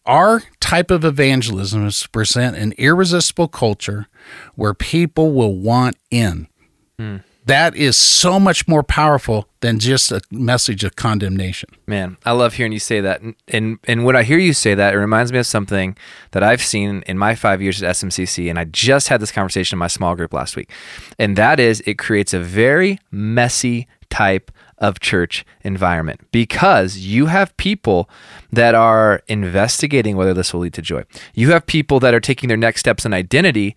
[0.05, 4.09] our type of evangelism is to present an irresistible culture
[4.55, 6.49] where people will want in.
[6.99, 7.23] Mm.
[7.45, 11.71] That is so much more powerful than just a message of condemnation.
[11.89, 13.21] Man, I love hearing you say that.
[13.21, 15.97] And, and and when I hear you say that, it reminds me of something
[16.31, 18.49] that I've seen in my five years at SMCC.
[18.49, 20.71] And I just had this conversation in my small group last week.
[21.19, 27.57] And that is it creates a very messy type of church environment because you have
[27.57, 28.11] people
[28.53, 31.05] that are investigating whether this will lead to joy.
[31.35, 33.77] You have people that are taking their next steps in identity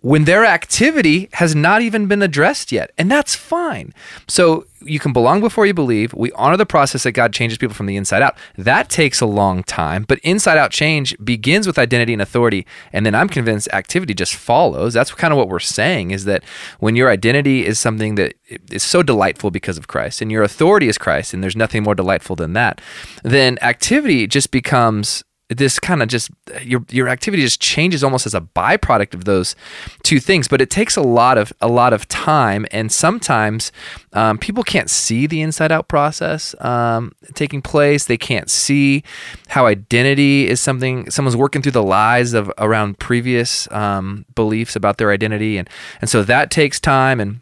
[0.00, 2.90] when their activity has not even been addressed yet.
[2.96, 3.92] And that's fine.
[4.28, 6.14] So you can belong before you believe.
[6.14, 8.36] We honor the process that God changes people from the inside out.
[8.56, 12.66] That takes a long time, but inside out change begins with identity and authority.
[12.92, 14.94] And then I'm convinced activity just follows.
[14.94, 16.44] That's kind of what we're saying is that
[16.78, 18.34] when your identity is something that
[18.70, 21.94] is so delightful because of Christ and your authority is Christ, and there's nothing more
[21.94, 22.80] delightful than that,
[23.22, 26.30] then activity just becomes this kind of just
[26.62, 29.56] your your activity just changes almost as a byproduct of those
[30.02, 33.72] two things but it takes a lot of a lot of time and sometimes
[34.12, 38.04] um, people can't see the inside out process um, taking place.
[38.04, 39.02] They can't see
[39.48, 44.98] how identity is something someone's working through the lies of around previous um, beliefs about
[44.98, 45.68] their identity and
[46.00, 47.40] and so that takes time and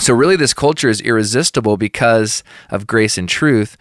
[0.00, 3.76] so really this culture is irresistible because of grace and truth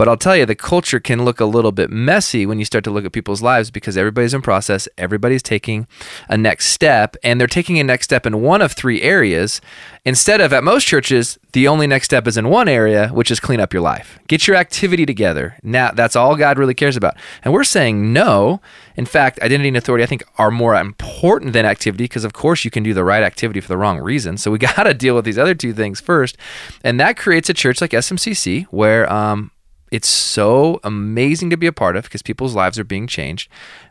[0.00, 2.84] but I'll tell you, the culture can look a little bit messy when you start
[2.84, 5.86] to look at people's lives because everybody's in process, everybody's taking
[6.26, 9.60] a next step, and they're taking a next step in one of three areas.
[10.06, 13.40] Instead of at most churches, the only next step is in one area, which is
[13.40, 14.18] clean up your life.
[14.26, 15.58] Get your activity together.
[15.62, 17.18] Now, that's all God really cares about.
[17.44, 18.62] And we're saying no.
[18.96, 22.64] In fact, identity and authority, I think, are more important than activity because, of course,
[22.64, 24.38] you can do the right activity for the wrong reason.
[24.38, 26.38] So we got to deal with these other two things first.
[26.82, 29.50] And that creates a church like SMCC where, um,
[29.90, 33.50] it's so amazing to be a part of because people's lives are being changed.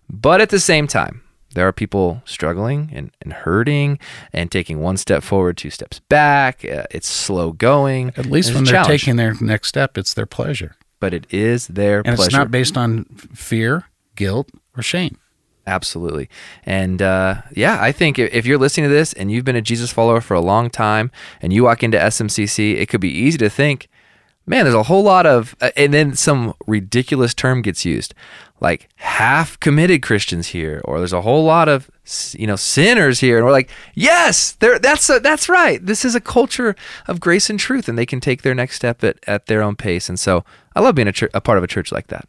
[0.09, 1.21] But at the same time,
[1.55, 3.99] there are people struggling and, and hurting
[4.31, 6.63] and taking one step forward, two steps back.
[6.63, 8.13] Uh, it's slow going.
[8.15, 10.75] At least when they're taking their next step, it's their pleasure.
[10.99, 12.09] But it is their pleasure.
[12.09, 12.27] and pleasure.
[12.27, 13.85] it's not based on fear,
[14.15, 15.17] guilt, or shame.
[15.65, 16.29] Absolutely.
[16.65, 19.91] And uh, yeah, I think if you're listening to this and you've been a Jesus
[19.91, 23.49] follower for a long time and you walk into SMCC, it could be easy to
[23.49, 23.88] think,
[24.45, 28.13] man, there's a whole lot of, uh, and then some ridiculous term gets used,
[28.60, 31.89] like half committed Christians here, or there's a whole lot of,
[32.34, 35.86] you know, sinners here, and we're like, yes, there, that's a, that's right.
[35.86, 36.75] This is a culture
[37.08, 39.75] of grace and truth, and they can take their next step at, at their own
[39.75, 40.10] pace.
[40.10, 40.43] And so,
[40.75, 42.28] I love being a, a part of a church like that.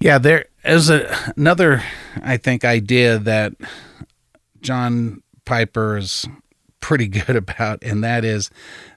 [0.00, 1.82] Yeah, there is a, another,
[2.22, 3.54] I think, idea that
[4.60, 6.26] John Piper is
[6.80, 8.50] pretty good about, and that is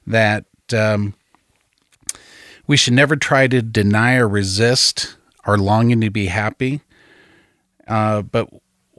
[0.08, 1.14] that um,
[2.70, 6.82] we should never try to deny or resist our longing to be happy,
[7.88, 8.48] uh, but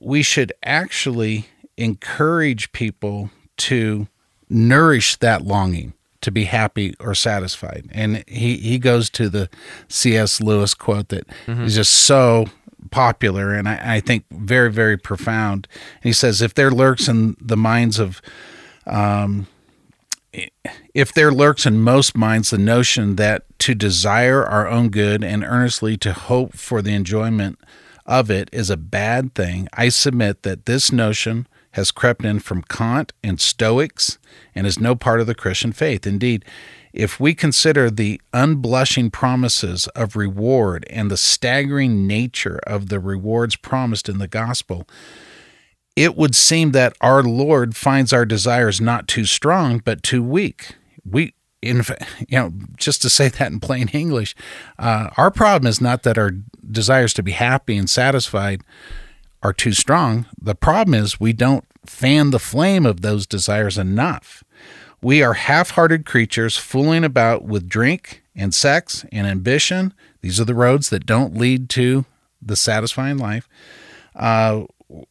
[0.01, 4.09] we should actually encourage people to
[4.49, 7.89] nourish that longing to be happy or satisfied.
[7.93, 9.49] And he, he goes to the
[9.87, 10.41] C.S.
[10.41, 11.63] Lewis quote that mm-hmm.
[11.63, 12.47] is just so
[12.91, 15.69] popular and I, I, think very, very profound.
[16.03, 18.21] And he says, if there lurks in the minds of
[18.85, 19.47] um,
[20.95, 25.45] if there lurks in most minds the notion that to desire our own good and
[25.45, 27.59] earnestly to hope for the enjoyment
[28.07, 32.63] of it is a bad thing, I submit that this notion has crept in from
[32.63, 34.19] Kant and Stoics
[34.55, 36.07] and is no part of the Christian faith.
[36.07, 36.45] Indeed,
[36.93, 43.55] if we consider the unblushing promises of reward and the staggering nature of the rewards
[43.55, 44.89] promised in the gospel,
[46.01, 50.77] it would seem that our Lord finds our desires not too strong, but too weak.
[51.05, 51.83] We, in
[52.27, 54.35] you know, just to say that in plain English,
[54.79, 56.33] uh, our problem is not that our
[56.71, 58.63] desires to be happy and satisfied
[59.43, 60.25] are too strong.
[60.41, 64.43] The problem is we don't fan the flame of those desires enough.
[65.03, 69.93] We are half hearted creatures fooling about with drink and sex and ambition.
[70.23, 72.07] These are the roads that don't lead to
[72.41, 73.47] the satisfying life.
[74.15, 74.65] Uh,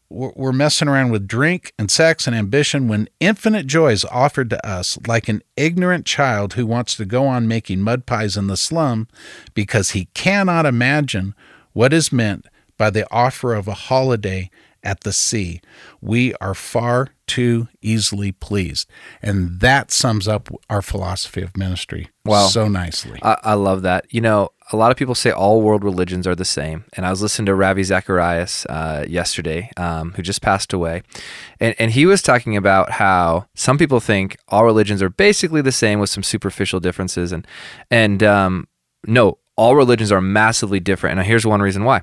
[0.10, 4.68] we're messing around with drink and sex and ambition when infinite joy is offered to
[4.68, 8.58] us like an ignorant child who wants to go on making mud pies in the
[8.58, 9.08] slum
[9.54, 11.34] because he cannot imagine
[11.74, 12.46] what is meant
[12.78, 14.50] by the offer of a holiday
[14.84, 15.62] at the sea.
[16.02, 18.90] We are far too easily pleased.
[19.22, 22.48] And that sums up our philosophy of ministry wow.
[22.48, 23.20] so nicely.
[23.22, 24.12] I, I, love that.
[24.12, 26.86] You know, a lot of people say all world religions are the same.
[26.94, 31.04] And I was listening to Ravi Zacharias uh, yesterday, um, who just passed away.
[31.60, 35.72] And, and he was talking about how some people think all religions are basically the
[35.72, 37.32] same with some superficial differences.
[37.32, 37.46] And,
[37.92, 38.68] and um,
[39.06, 41.20] no, all religions are massively different.
[41.20, 42.02] And here's one reason why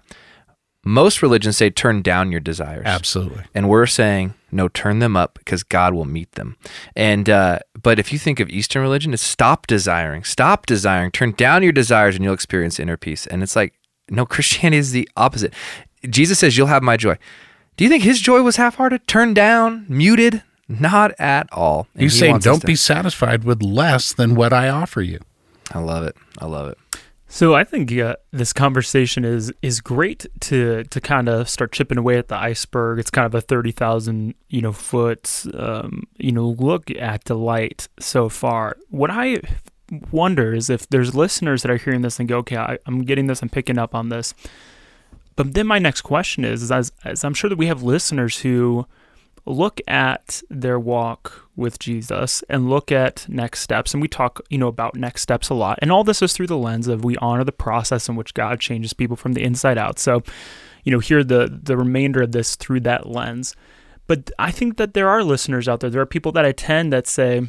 [0.87, 2.85] most religions say turn down your desires.
[2.87, 3.45] Absolutely.
[3.55, 6.57] And we're saying no, turn them up because God will meet them.
[6.95, 11.33] And uh, but if you think of Eastern religion, it's stop desiring, stop desiring, turn
[11.33, 13.27] down your desires, and you'll experience inner peace.
[13.27, 13.75] And it's like
[14.09, 15.53] no, Christianity is the opposite.
[16.09, 17.19] Jesus says, "You'll have my joy."
[17.77, 20.43] Do you think his joy was half-hearted, turned down, muted?
[20.69, 21.87] Not at all.
[21.95, 25.21] And He's saying, "Don't be satisfied with less than what I offer you."
[25.73, 26.17] I love it.
[26.39, 26.79] I love it.
[27.37, 31.99] So I think uh, this conversation is is great to to kind of start chipping
[31.99, 32.99] away at the iceberg.
[32.99, 37.35] It's kind of a thirty thousand you know foot um, you know look at the
[37.35, 38.79] light so far.
[38.89, 39.43] What I
[40.11, 43.27] wonder is if there's listeners that are hearing this and go, okay, I, am getting
[43.27, 44.33] this, I'm picking up on this.
[45.37, 48.39] But then my next question is, is as, as I'm sure that we have listeners
[48.39, 48.87] who
[49.47, 53.95] look at their walk with Jesus and look at next steps.
[53.95, 55.79] And we talk, you know, about next steps a lot.
[55.81, 58.61] And all this is through the lens of we honor the process in which God
[58.61, 59.99] changes people from the inside out.
[59.99, 60.23] So,
[60.85, 63.55] you know, hear the the remainder of this through that lens.
[64.07, 65.91] But I think that there are listeners out there.
[65.91, 67.43] There are people that attend that say,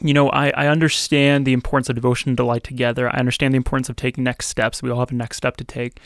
[0.00, 3.08] you know, I, I understand the importance of devotion and delight together.
[3.08, 4.82] I understand the importance of taking next steps.
[4.82, 6.00] We all have a next step to take.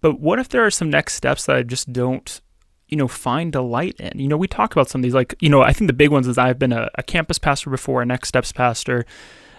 [0.00, 2.40] But what if there are some next steps that I just don't
[2.90, 4.18] you know, find delight in.
[4.18, 6.10] You know, we talk about some of these, like, you know, I think the big
[6.10, 9.06] ones is I've been a, a campus pastor before, a next steps pastor.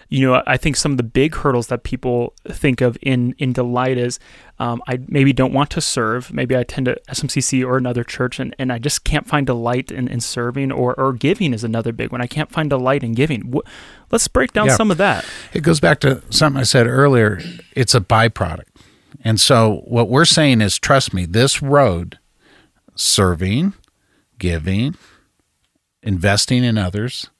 [0.08, 3.54] You know, I think some of the big hurdles that people think of in in
[3.54, 4.18] delight is
[4.58, 6.30] um, I maybe don't want to serve.
[6.30, 9.90] Maybe I attend a SMCC or another church and, and I just can't find delight
[9.90, 12.20] in, in serving or, or giving is another big one.
[12.20, 13.54] I can't find delight in giving.
[14.10, 14.76] Let's break down yeah.
[14.76, 15.24] some of that.
[15.54, 17.40] It goes back to something I said earlier.
[17.74, 18.68] It's a byproduct.
[19.24, 22.18] And so what we're saying is, trust me, this road
[22.94, 23.74] serving,
[24.38, 24.96] giving,
[26.02, 27.30] investing in others.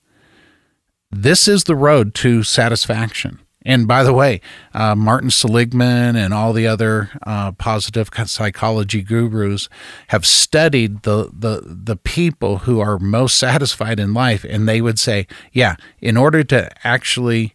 [1.11, 3.39] This is the road to satisfaction.
[3.65, 4.41] And by the way,
[4.75, 9.69] uh, Martin Seligman and all the other uh, positive psychology gurus
[10.09, 14.99] have studied the, the the people who are most satisfied in life, and they would
[14.99, 17.55] say, yeah, in order to actually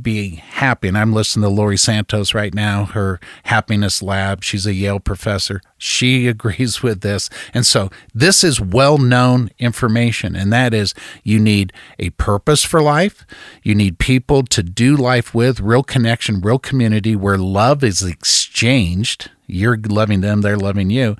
[0.00, 0.88] be happy.
[0.88, 4.42] And I'm listening to Laurie Santos right now, her happiness lab.
[4.42, 5.60] She's a Yale professor.
[5.76, 7.30] She agrees with this.
[7.54, 12.80] And so this is well known information, and that is you need a purpose for
[12.80, 13.26] life.
[13.62, 19.30] You need people to do life with, real connection, real community where love is exchanged.
[19.46, 21.16] You're loving them, they're loving you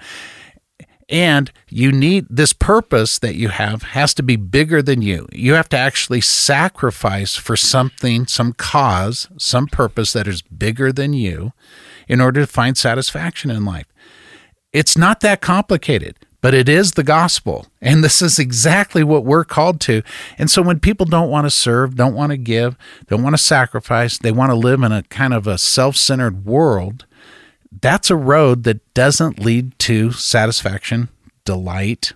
[1.08, 5.26] and you need this purpose that you have has to be bigger than you.
[5.32, 11.14] You have to actually sacrifice for something, some cause, some purpose that is bigger than
[11.14, 11.52] you
[12.08, 13.86] in order to find satisfaction in life.
[14.72, 17.66] It's not that complicated, but it is the gospel.
[17.80, 20.02] And this is exactly what we're called to.
[20.36, 22.76] And so when people don't want to serve, don't want to give,
[23.08, 26.44] don't want to sacrifice, they want to live in a kind of a self centered
[26.44, 27.06] world,
[27.72, 31.08] that's a road that doesn't lead to satisfaction,
[31.44, 32.12] delight,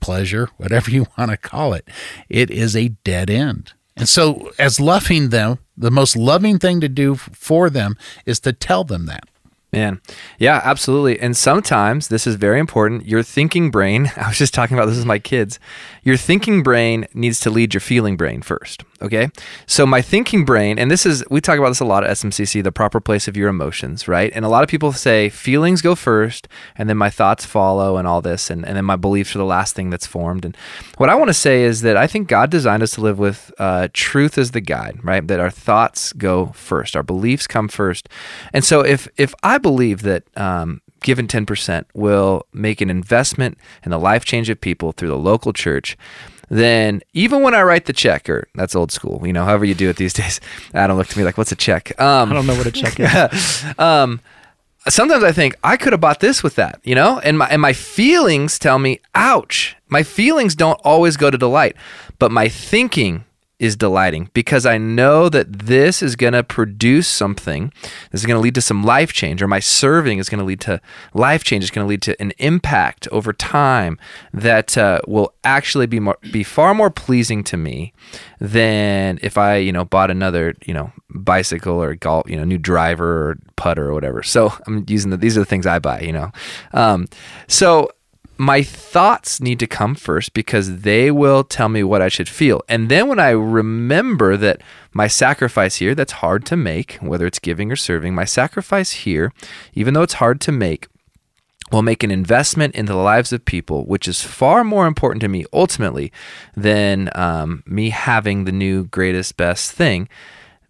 [0.00, 1.88] pleasure, whatever you want to call it.
[2.28, 3.72] It is a dead end.
[3.96, 8.52] And so, as loving them, the most loving thing to do for them is to
[8.52, 9.24] tell them that.
[9.72, 10.00] Man,
[10.38, 11.20] yeah, absolutely.
[11.20, 13.06] And sometimes this is very important.
[13.06, 15.58] Your thinking brain, I was just talking about this with my kids,
[16.02, 18.84] your thinking brain needs to lead your feeling brain first.
[19.02, 19.30] Okay.
[19.66, 22.62] So, my thinking brain, and this is, we talk about this a lot at SMCC,
[22.62, 24.30] the proper place of your emotions, right?
[24.34, 28.06] And a lot of people say feelings go first, and then my thoughts follow, and
[28.06, 30.44] all this, and, and then my beliefs are the last thing that's formed.
[30.44, 30.54] And
[30.98, 33.50] what I want to say is that I think God designed us to live with
[33.58, 35.26] uh, truth as the guide, right?
[35.26, 38.06] That our thoughts go first, our beliefs come first.
[38.52, 43.90] And so, if, if I believe that um, given 10% will make an investment in
[43.90, 45.96] the life change of people through the local church,
[46.50, 49.74] then even when I write the check, or that's old school, you know, however you
[49.74, 50.40] do it these days,
[50.74, 51.98] Adam looked at me like, what's a check?
[52.00, 53.64] Um, I don't know what a check is.
[53.78, 54.20] um,
[54.88, 57.62] sometimes I think I could have bought this with that, you know, and my and
[57.62, 59.76] my feelings tell me, ouch.
[59.88, 61.76] My feelings don't always go to delight,
[62.18, 63.24] but my thinking
[63.60, 67.72] is delighting because I know that this is going to produce something.
[68.10, 70.44] This is going to lead to some life change, or my serving is going to
[70.44, 70.80] lead to
[71.12, 71.62] life change.
[71.62, 73.98] It's going to lead to an impact over time
[74.32, 77.92] that uh, will actually be more, be far more pleasing to me
[78.40, 82.58] than if I, you know, bought another, you know, bicycle or golf, you know, new
[82.58, 84.22] driver or putter or whatever.
[84.22, 86.32] So I'm using the, these are the things I buy, you know.
[86.72, 87.08] Um,
[87.46, 87.90] so
[88.40, 92.62] my thoughts need to come first because they will tell me what I should feel.
[92.70, 94.62] And then when I remember that
[94.94, 99.30] my sacrifice here, that's hard to make, whether it's giving or serving, my sacrifice here,
[99.74, 100.88] even though it's hard to make,
[101.70, 105.28] will make an investment in the lives of people, which is far more important to
[105.28, 106.10] me ultimately
[106.56, 110.08] than um, me having the new greatest best thing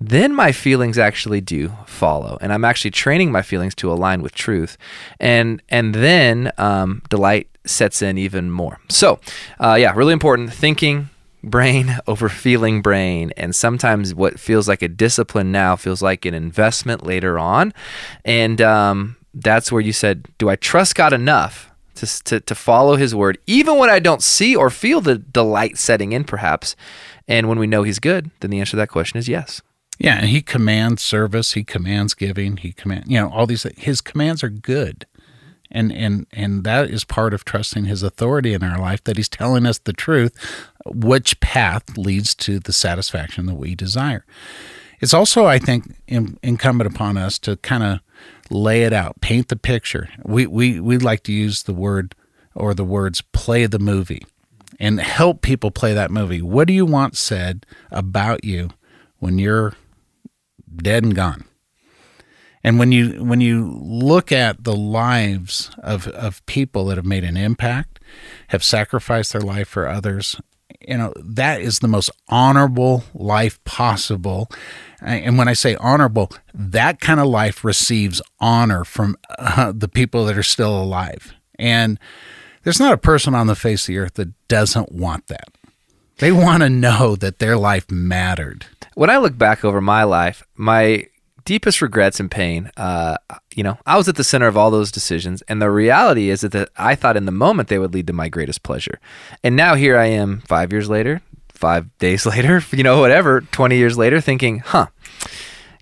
[0.01, 4.35] then my feelings actually do follow and i'm actually training my feelings to align with
[4.35, 4.79] truth
[5.19, 8.79] and and then um, delight sets in even more.
[8.89, 9.21] So
[9.59, 11.11] uh, yeah really important thinking
[11.43, 16.35] brain over feeling brain and sometimes what feels like a discipline now feels like an
[16.35, 17.73] investment later on
[18.25, 22.97] and um, that's where you said do i trust god enough to, to, to follow
[22.97, 26.77] his word even when i don't see or feel the delight setting in perhaps?
[27.29, 29.63] And when we know he's good then the answer to that question is yes
[30.01, 34.01] yeah, and he commands service, he commands giving, he command, you know, all these his
[34.01, 35.07] commands are good.
[35.71, 39.29] And and and that is part of trusting his authority in our life that he's
[39.29, 40.35] telling us the truth,
[40.87, 44.25] which path leads to the satisfaction that we desire.
[45.01, 48.01] It's also, I think, in, incumbent upon us to kind of
[48.51, 50.09] lay it out, paint the picture.
[50.25, 52.15] We we we like to use the word
[52.55, 54.25] or the words play the movie
[54.79, 56.41] and help people play that movie.
[56.41, 58.71] What do you want said about you
[59.19, 59.75] when you're
[60.77, 61.45] dead and gone.
[62.63, 67.25] And when you when you look at the lives of, of people that have made
[67.25, 68.01] an impact,
[68.49, 70.37] have sacrificed their life for others,
[70.87, 74.51] you know, that is the most honorable life possible.
[75.01, 80.27] And when I say honorable, that kind of life receives honor from uh, the people
[80.27, 81.33] that are still alive.
[81.59, 81.99] And
[82.63, 85.49] there's not a person on the face of the earth that doesn't want that.
[86.19, 90.43] They want to know that their life mattered when I look back over my life,
[90.57, 91.07] my
[91.45, 93.17] deepest regrets and pain, uh,
[93.55, 95.43] you know, I was at the center of all those decisions.
[95.43, 98.13] And the reality is that the, I thought in the moment they would lead to
[98.13, 99.01] my greatest pleasure.
[99.43, 103.77] And now here I am five years later, five days later, you know, whatever, 20
[103.77, 104.87] years later, thinking, huh,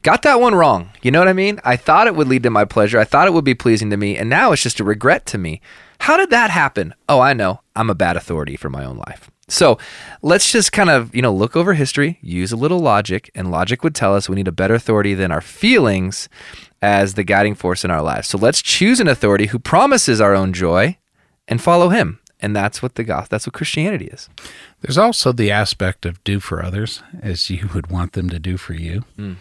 [0.03, 0.91] got that one wrong.
[1.03, 1.61] You know what I mean?
[1.65, 2.99] I thought it would lead to my pleasure.
[2.99, 4.17] I thought it would be pleasing to me.
[4.17, 5.61] And now it's just a regret to me.
[6.01, 6.95] How did that happen?
[7.09, 7.61] Oh, I know.
[7.75, 9.31] I'm a bad authority for my own life.
[9.49, 9.79] So
[10.23, 13.83] let's just kind of, you know, look over history, use a little logic, and logic
[13.83, 16.29] would tell us we need a better authority than our feelings
[16.83, 18.29] as the guiding force in our lives.
[18.29, 20.99] So let's choose an authority who promises our own joy
[21.49, 22.21] and follow him.
[22.41, 24.29] And that's what the gospel, that's what Christianity is.
[24.83, 28.57] There's also the aspect of do for others as you would want them to do
[28.57, 29.05] for you.
[29.17, 29.35] Hmm.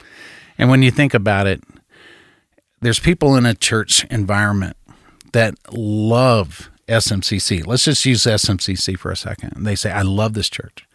[0.57, 1.61] And when you think about it,
[2.81, 4.77] there's people in a church environment
[5.33, 7.65] that love SMCC.
[7.65, 9.53] Let's just use SMCC for a second.
[9.55, 10.87] And they say, I love this church.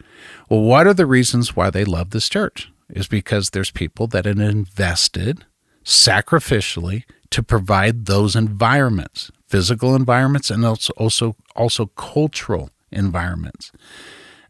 [0.49, 2.71] Well, what are the reasons why they love this church?
[2.89, 5.45] Is because there's people that have invested
[5.83, 13.71] sacrificially to provide those environments, physical environments, and also also, also cultural environments.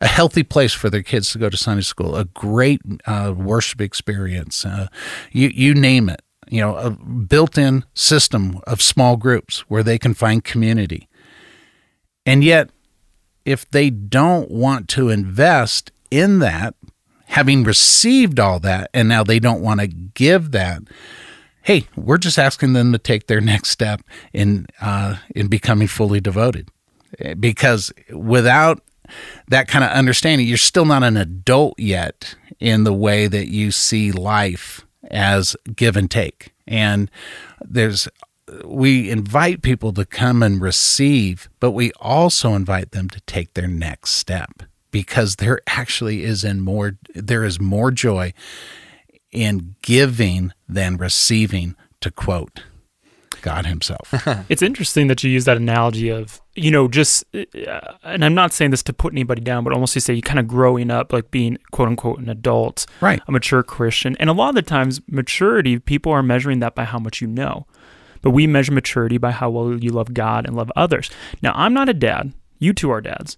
[0.02, 3.80] A healthy place for their kids to go to Sunday school, a great uh, worship
[3.80, 4.88] experience, uh,
[5.32, 6.22] you you name it.
[6.50, 11.08] You know, a built-in system of small groups where they can find community.
[12.26, 12.70] And yet,
[13.46, 16.76] if they don't want to invest in that,
[17.28, 20.84] having received all that, and now they don't want to give that,
[21.64, 24.02] hey, we're just asking them to take their next step
[24.32, 26.70] in uh, in becoming fully devoted.
[27.40, 28.82] Because without
[29.48, 33.72] that kind of understanding, you're still not an adult yet in the way that you
[33.72, 36.54] see life as give and take.
[36.68, 37.12] And
[37.62, 38.08] there's
[38.66, 43.68] we invite people to come and receive, but we also invite them to take their
[43.68, 48.34] next step because there actually is in more there is more joy
[49.32, 52.64] in giving than receiving to quote
[53.42, 54.14] God himself.
[54.50, 58.54] It's interesting that you use that analogy of, you know, just, uh, and I'm not
[58.54, 61.12] saying this to put anybody down, but almost to say you kind of growing up,
[61.12, 63.22] like being quote unquote an adult, Right.
[63.28, 64.16] a mature Christian.
[64.20, 67.28] And a lot of the times, maturity, people are measuring that by how much you
[67.28, 67.66] know.
[68.24, 71.12] But we measure maturity by how well you love God and love others.
[71.44, 72.34] Now, I'm not a dad.
[72.58, 73.38] You two are dads.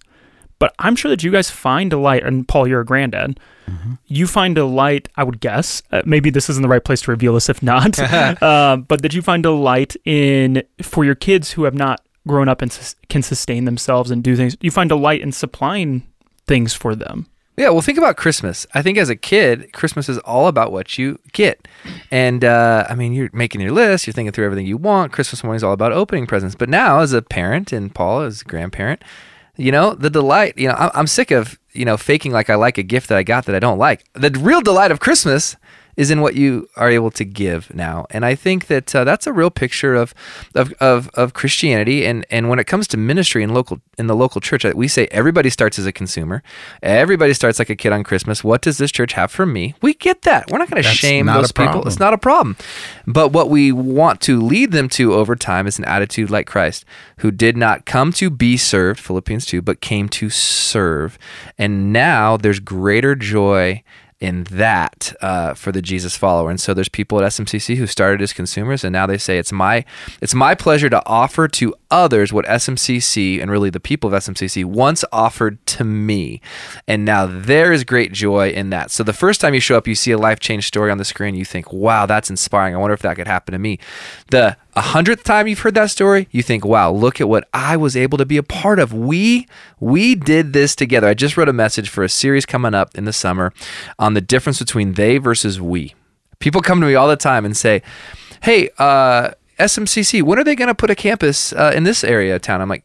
[0.58, 3.38] But I'm sure that you guys find delight, and Paul, you're a granddad.
[4.06, 5.82] You find delight, I would guess.
[5.92, 7.98] Uh, maybe this isn't the right place to reveal this if not.
[8.42, 12.62] uh, but that you find delight in, for your kids who have not grown up
[12.62, 16.06] and sus- can sustain themselves and do things, you find delight in supplying
[16.46, 17.26] things for them.
[17.56, 18.66] Yeah, well, think about Christmas.
[18.74, 21.66] I think as a kid, Christmas is all about what you get.
[22.10, 25.12] And uh, I mean, you're making your list, you're thinking through everything you want.
[25.12, 26.54] Christmas morning is all about opening presents.
[26.54, 29.02] But now, as a parent, and Paul as a grandparent,
[29.56, 32.56] you know, the delight, you know, I'm, I'm sick of, you know, faking like I
[32.56, 34.04] like a gift that I got that I don't like.
[34.12, 35.56] The real delight of Christmas
[35.96, 38.06] is in what you are able to give now.
[38.10, 40.14] And I think that uh, that's a real picture of,
[40.54, 42.04] of, of, of Christianity.
[42.06, 44.88] And, and when it comes to ministry in local in the local church, uh, we
[44.88, 46.42] say everybody starts as a consumer.
[46.82, 48.44] Everybody starts like a kid on Christmas.
[48.44, 49.74] What does this church have for me?
[49.80, 50.50] We get that.
[50.50, 51.86] We're not going to shame those people.
[51.86, 52.56] It's not a problem.
[53.06, 56.84] But what we want to lead them to over time is an attitude like Christ,
[57.18, 61.18] who did not come to be served, Philippians 2, but came to serve.
[61.56, 63.82] And now there's greater joy
[64.18, 66.50] in that uh, for the Jesus follower.
[66.50, 69.52] And so there's people at SMCC who started as consumers, and now they say it's
[69.52, 69.84] my
[70.20, 74.64] it's my pleasure to offer to others what SMCC and really the people of SMCC
[74.64, 76.40] once offered to me.
[76.88, 78.90] And now there is great joy in that.
[78.90, 81.04] So the first time you show up, you see a life change story on the
[81.04, 82.74] screen, you think, wow, that's inspiring.
[82.74, 83.78] I wonder if that could happen to me.
[84.30, 87.78] The a hundredth time you've heard that story, you think, wow, look at what I
[87.78, 88.92] was able to be a part of.
[88.92, 89.48] We
[89.80, 91.06] we did this together.
[91.06, 93.54] I just wrote a message for a series coming up in the summer
[94.06, 95.94] on the difference between they versus we.
[96.38, 97.82] People come to me all the time and say,
[98.42, 102.36] "Hey, uh, SMCC, when are they going to put a campus uh, in this area
[102.36, 102.84] of town?" I'm like,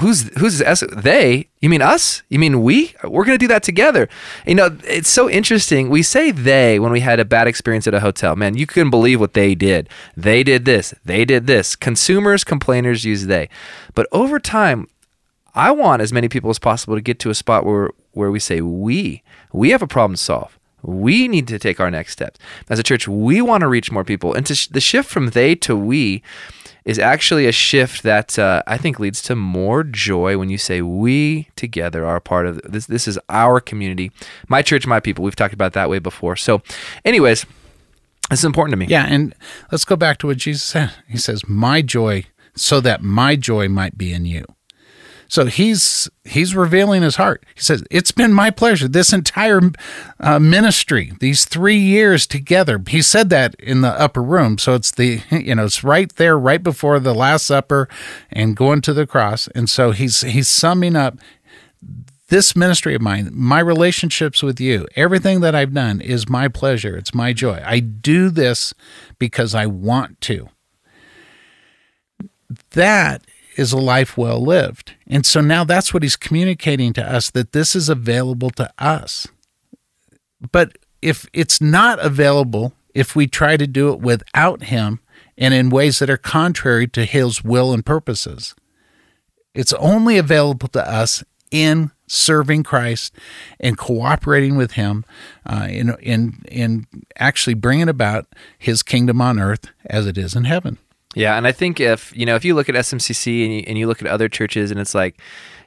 [0.00, 1.48] "Who's who's S- they?
[1.60, 2.22] You mean us?
[2.28, 2.94] You mean we?
[3.04, 4.08] We're going to do that together."
[4.46, 5.90] You know, it's so interesting.
[5.90, 8.34] We say they when we had a bad experience at a hotel.
[8.34, 9.88] Man, you couldn't believe what they did.
[10.16, 10.92] They did this.
[11.04, 11.76] They did this.
[11.76, 13.48] Consumers, complainers use they.
[13.94, 14.88] But over time,
[15.54, 18.38] I want as many people as possible to get to a spot where where we
[18.40, 20.58] say we we have a problem to solve.
[20.82, 22.38] We need to take our next steps.
[22.68, 24.34] As a church, we want to reach more people.
[24.34, 26.22] And sh- the shift from they to we
[26.84, 30.80] is actually a shift that uh, I think leads to more joy when you say
[30.82, 32.86] we together are part of this.
[32.86, 34.12] This is our community,
[34.48, 35.24] my church, my people.
[35.24, 36.36] We've talked about that way before.
[36.36, 36.62] So,
[37.04, 37.44] anyways,
[38.30, 38.86] it's important to me.
[38.86, 39.34] Yeah, and
[39.72, 40.92] let's go back to what Jesus said.
[41.08, 44.44] He says, "My joy, so that my joy might be in you."
[45.28, 47.44] So he's he's revealing his heart.
[47.54, 49.60] He says, "It's been my pleasure this entire
[50.20, 54.90] uh, ministry, these three years together." He said that in the upper room, so it's
[54.90, 57.88] the you know it's right there, right before the Last Supper,
[58.30, 59.48] and going to the cross.
[59.48, 61.18] And so he's he's summing up
[62.28, 66.96] this ministry of mine, my relationships with you, everything that I've done is my pleasure.
[66.96, 67.62] It's my joy.
[67.64, 68.74] I do this
[69.18, 70.48] because I want to.
[72.70, 73.22] That
[73.56, 74.94] is a life well lived.
[75.06, 79.28] And so now that's what he's communicating to us that this is available to us.
[80.52, 85.00] But if it's not available, if we try to do it without him
[85.38, 88.54] and in ways that are contrary to his will and purposes,
[89.54, 93.14] It's only available to us in serving Christ
[93.58, 95.04] and cooperating with Him
[95.46, 96.86] uh, in, in, in
[97.18, 98.26] actually bringing about
[98.58, 100.78] His kingdom on earth as it is in heaven.
[101.16, 103.78] Yeah, and I think if you know if you look at SMCC and you, and
[103.78, 105.18] you look at other churches and it's like,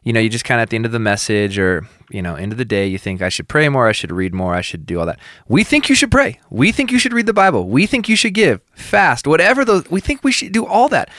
[0.03, 2.35] you know, you just kind of at the end of the message or you know
[2.35, 4.61] end of the day you think I should pray more, I should read more, I
[4.61, 5.17] should do all that.
[5.47, 6.39] We think you should pray.
[6.51, 7.67] We think you should read the Bible.
[7.67, 9.89] We think you should give, fast, whatever those.
[9.89, 11.09] We think we should do all that.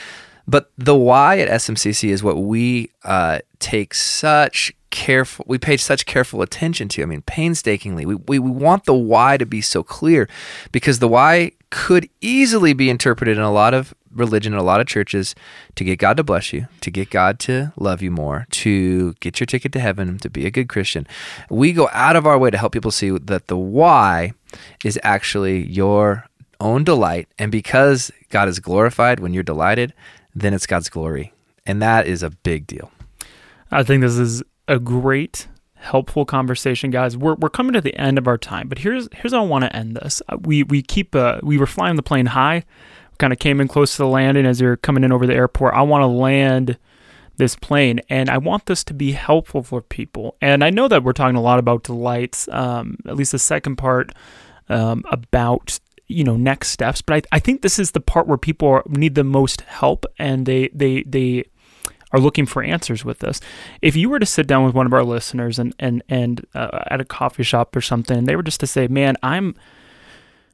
[0.47, 6.05] But the why at SMCC is what we uh, take such careful we pay such
[6.05, 9.81] careful attention to i mean painstakingly we, we, we want the why to be so
[9.81, 10.27] clear
[10.73, 14.81] because the why could easily be interpreted in a lot of religion in a lot
[14.81, 15.35] of churches
[15.75, 19.39] to get god to bless you to get god to love you more to get
[19.39, 21.07] your ticket to heaven to be a good christian
[21.49, 24.33] we go out of our way to help people see that the why
[24.83, 26.25] is actually your
[26.59, 29.93] own delight and because god is glorified when you're delighted
[30.35, 31.33] then it's god's glory
[31.65, 32.91] and that is a big deal
[33.71, 37.15] I think this is a great, helpful conversation, guys.
[37.15, 39.63] We're, we're coming to the end of our time, but here's here's how I want
[39.63, 40.21] to end this.
[40.27, 42.65] Uh, we we keep uh, we were flying the plane high,
[43.21, 45.75] kind of came in close to the landing as you're coming in over the airport.
[45.75, 46.77] I want to land
[47.37, 50.35] this plane, and I want this to be helpful for people.
[50.41, 53.77] And I know that we're talking a lot about delights, um, at least the second
[53.77, 54.11] part
[54.69, 57.01] um, about you know next steps.
[57.01, 60.05] But I, I think this is the part where people are, need the most help,
[60.17, 61.45] and they they they
[62.11, 63.39] are looking for answers with this.
[63.83, 66.85] If you were to sit down with one of our listeners and and and uh,
[66.89, 69.55] at a coffee shop or something, and they were just to say, "Man, I'm,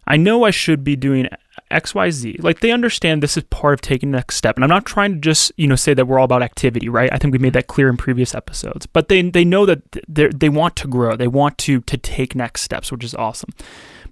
[0.05, 1.29] I know I should be doing
[1.71, 4.63] X, Y, Z." Like they understand this is part of taking the next step, and
[4.63, 7.11] I'm not trying to just you know say that we're all about activity, right?
[7.11, 8.85] I think we made that clear in previous episodes.
[8.85, 12.35] But they they know that they they want to grow, they want to to take
[12.35, 13.51] next steps, which is awesome.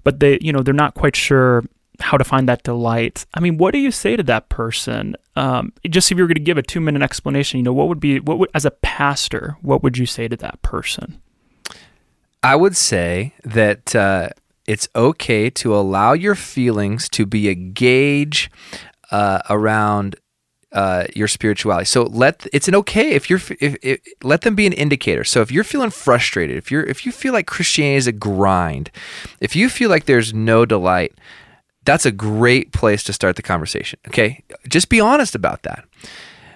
[0.04, 1.64] But they you know they're not quite sure
[2.00, 3.26] how to find that delight.
[3.34, 5.16] I mean, what do you say to that person?
[5.36, 7.88] Um, just if you were going to give a two minute explanation, you know, what
[7.88, 11.22] would be, what would, as a pastor, what would you say to that person?
[12.44, 14.30] I would say that uh,
[14.68, 18.50] it's okay to allow your feelings to be a gauge
[19.12, 20.16] uh, around
[20.72, 21.86] uh, your spirituality.
[21.86, 25.24] So let it's an okay if you're if, if, let them be an indicator.
[25.24, 28.92] So if you're feeling frustrated, if you're if you feel like Christianity is a grind,
[29.40, 31.14] if you feel like there's no delight,
[31.86, 34.00] that's a great place to start the conversation.
[34.08, 34.44] Okay.
[34.68, 35.86] Just be honest about that.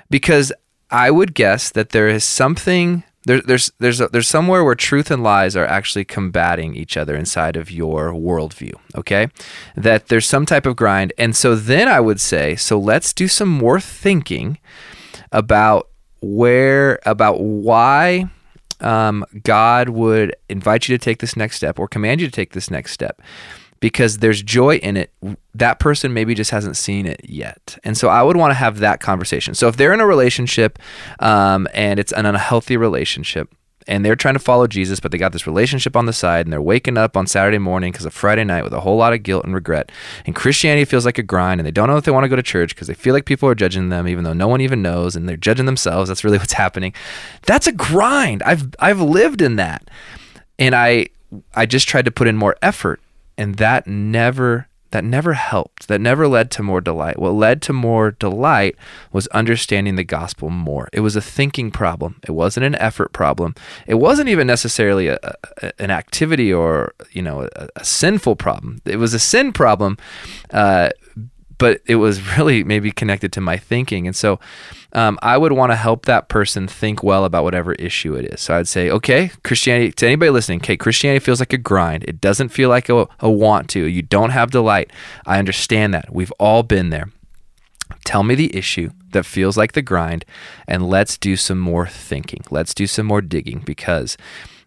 [0.09, 0.51] Because
[0.91, 5.11] I would guess that there is something there, there's there's a, there's somewhere where truth
[5.11, 8.73] and lies are actually combating each other inside of your worldview.
[8.95, 9.27] Okay,
[9.75, 13.27] that there's some type of grind, and so then I would say, so let's do
[13.27, 14.57] some more thinking
[15.31, 15.89] about
[16.21, 18.31] where about why
[18.79, 22.53] um, God would invite you to take this next step or command you to take
[22.53, 23.21] this next step
[23.79, 25.13] because there's joy in it.
[25.55, 27.77] That person maybe just hasn't seen it yet.
[27.83, 29.53] And so I would want to have that conversation.
[29.53, 30.79] So if they're in a relationship
[31.19, 33.53] um, and it's an unhealthy relationship,
[33.87, 36.53] and they're trying to follow Jesus, but they got this relationship on the side, and
[36.53, 39.23] they're waking up on Saturday morning because of Friday night with a whole lot of
[39.23, 39.91] guilt and regret.
[40.27, 42.35] And Christianity feels like a grind, and they don't know if they want to go
[42.35, 44.83] to church because they feel like people are judging them, even though no one even
[44.83, 46.07] knows, and they're judging themselves.
[46.07, 46.93] That's really what's happening.
[47.47, 48.43] That's a grind.
[48.43, 49.89] I've I've lived in that,
[50.59, 51.07] and I
[51.55, 53.01] I just tried to put in more effort
[53.39, 55.87] and that never that never helped.
[55.87, 57.19] That never led to more delight.
[57.19, 58.75] What led to more delight
[59.11, 60.89] was understanding the gospel more.
[60.91, 62.19] It was a thinking problem.
[62.27, 63.53] It wasn't an effort problem.
[63.85, 65.19] It wasn't even necessarily a,
[65.61, 68.81] a, an activity or you know a, a, sinful problem.
[68.83, 69.97] It was a sin problem
[70.51, 70.89] uh,
[71.59, 74.07] but it was really maybe connected to my thinking.
[74.07, 74.39] And so
[74.93, 78.41] um, I would want to help that person think well about whatever issue it is.
[78.41, 82.05] So I'd say, okay, Christianity, to anybody listening, okay, Christianity feels like a grind.
[82.05, 83.85] It doesn't feel like a, a want to.
[83.85, 84.91] You don't have delight.
[85.27, 86.11] I understand that.
[86.11, 87.11] We've all been there.
[88.05, 90.23] Tell me the issue that feels like the grind,
[90.67, 92.41] and let's do some more thinking.
[92.49, 94.15] Let's do some more digging because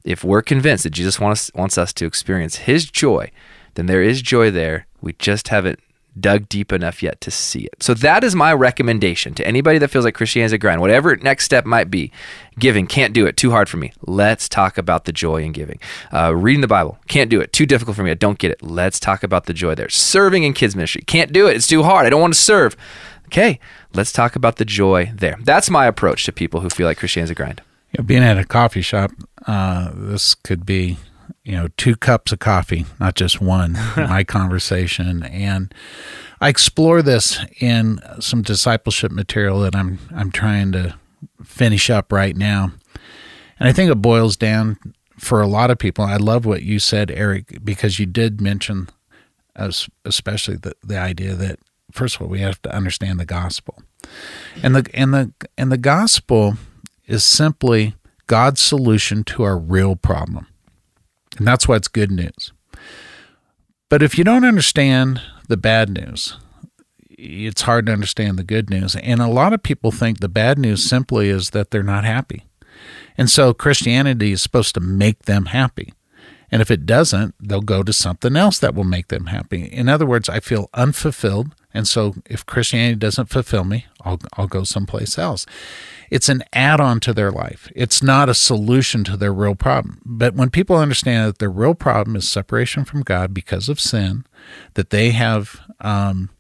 [0.04, 3.30] if we're convinced that Jesus wants, wants us to experience his joy,
[3.74, 4.86] then there is joy there.
[5.00, 5.78] We just haven't
[6.18, 7.82] dug deep enough yet to see it.
[7.82, 11.16] So that is my recommendation to anybody that feels like Christianity is a grind, whatever
[11.16, 12.12] next step might be.
[12.58, 13.92] Giving, can't do it, too hard for me.
[14.02, 15.78] Let's talk about the joy in giving.
[16.12, 18.10] Uh, reading the Bible, can't do it, too difficult for me.
[18.10, 18.62] I don't get it.
[18.62, 19.88] Let's talk about the joy there.
[19.88, 21.56] Serving in kids ministry, can't do it.
[21.56, 22.06] It's too hard.
[22.06, 22.76] I don't want to serve.
[23.26, 23.58] Okay,
[23.94, 25.38] let's talk about the joy there.
[25.42, 27.62] That's my approach to people who feel like Christianity is a grind.
[27.92, 29.10] Yeah, being at a coffee shop,
[29.46, 30.98] uh, this could be
[31.44, 35.22] you know, two cups of coffee, not just one, my conversation.
[35.24, 35.74] And
[36.40, 40.94] I explore this in some discipleship material that I'm I'm trying to
[41.42, 42.72] finish up right now.
[43.58, 44.76] And I think it boils down
[45.18, 46.04] for a lot of people.
[46.04, 48.88] I love what you said, Eric, because you did mention
[50.04, 51.58] especially the, the idea that
[51.90, 53.82] first of all we have to understand the gospel.
[54.62, 56.56] And the and the and the gospel
[57.06, 57.94] is simply
[58.26, 60.46] God's solution to our real problem.
[61.38, 62.52] And that's why it's good news.
[63.88, 66.36] But if you don't understand the bad news,
[67.08, 68.96] it's hard to understand the good news.
[68.96, 72.44] And a lot of people think the bad news simply is that they're not happy.
[73.16, 75.92] And so Christianity is supposed to make them happy.
[76.50, 79.64] And if it doesn't, they'll go to something else that will make them happy.
[79.64, 81.54] In other words, I feel unfulfilled.
[81.72, 85.46] And so if Christianity doesn't fulfill me, I'll, I'll go someplace else.
[86.10, 90.00] It's an add on to their life, it's not a solution to their real problem.
[90.04, 94.24] But when people understand that their real problem is separation from God because of sin,
[94.74, 96.30] that they have um,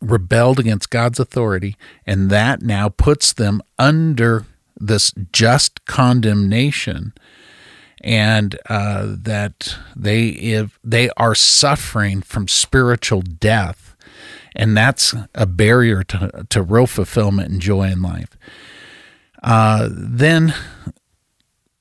[0.00, 1.76] rebelled against God's authority,
[2.06, 4.46] and that now puts them under
[4.80, 7.12] this just condemnation
[8.00, 13.87] and uh, that they if they are suffering from spiritual death
[14.54, 18.36] and that's a barrier to, to real fulfillment and joy in life
[19.42, 20.54] uh, then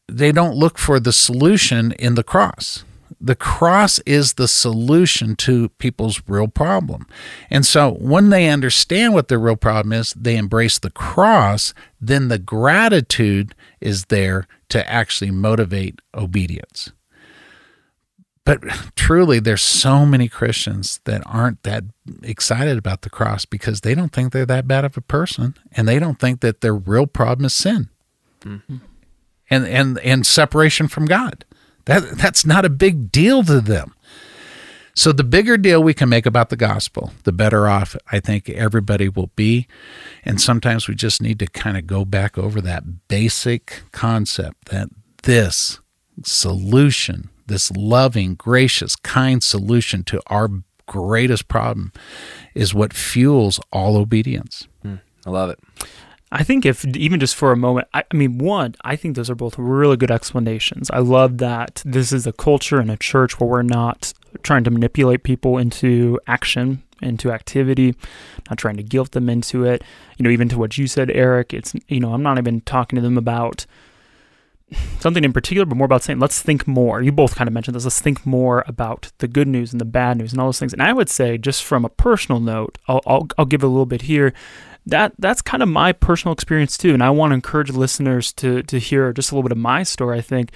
[0.08, 2.84] they don't look for the solution in the cross
[3.20, 7.08] the cross is the solution to people's real problem.
[7.50, 12.28] And so when they understand what their real problem is, they embrace the cross, then
[12.28, 16.92] the gratitude is there to actually motivate obedience.
[18.48, 21.84] But truly, there's so many Christians that aren't that
[22.24, 25.86] excited about the cross because they don't think they're that bad of a person and
[25.86, 27.90] they don't think that their real problem is sin.
[28.42, 28.78] Mm-hmm.
[29.50, 31.44] And, and and separation from God.
[31.86, 33.94] That that's not a big deal to them.
[34.94, 38.50] So the bigger deal we can make about the gospel, the better off I think
[38.50, 39.68] everybody will be.
[40.26, 44.90] And sometimes we just need to kind of go back over that basic concept that
[45.24, 45.80] this
[46.24, 50.50] solution, this loving, gracious, kind solution to our
[50.86, 51.92] greatest problem
[52.56, 54.68] is what fuels all obedience.
[54.86, 55.60] Mm, I love it.
[56.32, 59.30] I think if even just for a moment, I, I, mean, one, I think those
[59.30, 60.90] are both really good explanations.
[60.92, 64.72] I love that this is a culture and a church where we're not trying to
[64.72, 67.96] manipulate people into action, into activity,
[68.50, 69.84] not trying to guilt them into it.
[70.18, 72.98] You know, even to what you said, Eric, it's, you know, I'm not even talking
[72.98, 73.66] to them about
[75.00, 77.02] something in particular, but more about saying, let's think more.
[77.02, 77.86] You both kind of mentioned this.
[77.86, 80.74] Let's think more about the good news and the bad news and all those things.
[80.74, 83.86] And I would say, just from a personal note, I'll, I'll, I'll give a little
[83.86, 84.34] bit here
[84.88, 88.64] that that's kind of my personal experience too, and I want to encourage listeners to
[88.64, 90.18] to hear just a little bit of my story.
[90.18, 90.52] I think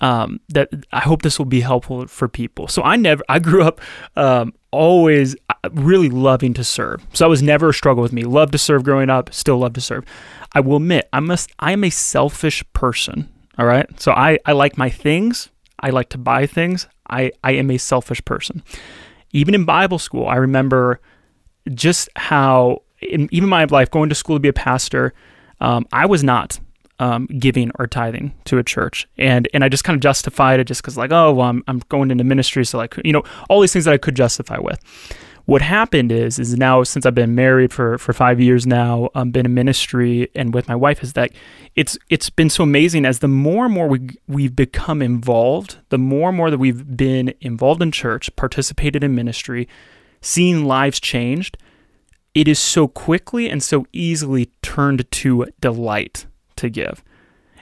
[0.00, 2.66] um, that I hope this will be helpful for people.
[2.66, 3.80] So I never I grew up
[4.16, 7.06] um, always uh, really loving to serve.
[7.12, 8.24] So that was never a struggle with me.
[8.24, 10.04] Loved to serve growing up, still love to serve.
[10.52, 13.28] I will admit I must I am a selfish person.
[13.58, 15.48] All right, so I I like my things.
[15.80, 16.86] I like to buy things.
[17.08, 18.62] I I am a selfish person.
[19.32, 21.00] Even in Bible school, I remember
[21.74, 25.12] just how in even my life, going to school to be a pastor,
[25.60, 26.58] um, I was not
[26.98, 30.64] um, giving or tithing to a church, and and I just kind of justified it
[30.64, 33.60] just because like oh well I'm I'm going into ministry, so like you know all
[33.60, 34.80] these things that I could justify with.
[35.48, 39.30] What happened is is now since I've been married for for five years now, um,
[39.30, 41.30] been in ministry and with my wife is that
[41.74, 45.96] it's it's been so amazing as the more and more we we've become involved, the
[45.96, 49.66] more and more that we've been involved in church, participated in ministry,
[50.20, 51.56] seeing lives changed
[52.34, 56.26] it is so quickly and so easily turned to delight
[56.56, 57.02] to give.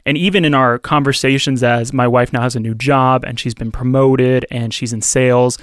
[0.04, 3.54] And even in our conversations, as my wife now has a new job and she's
[3.54, 5.56] been promoted and she's in sales,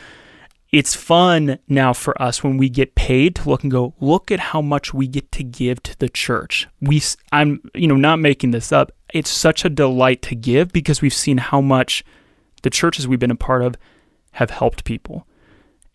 [0.74, 4.40] it's fun now for us when we get paid to look and go, look at
[4.40, 6.68] how much we get to give to the church.
[6.82, 7.00] We,
[7.32, 8.92] I'm, you know, not making this up.
[9.14, 12.04] It's such a delight to give because we've seen how much
[12.64, 13.76] the churches we've been a part of
[14.32, 15.28] have helped people.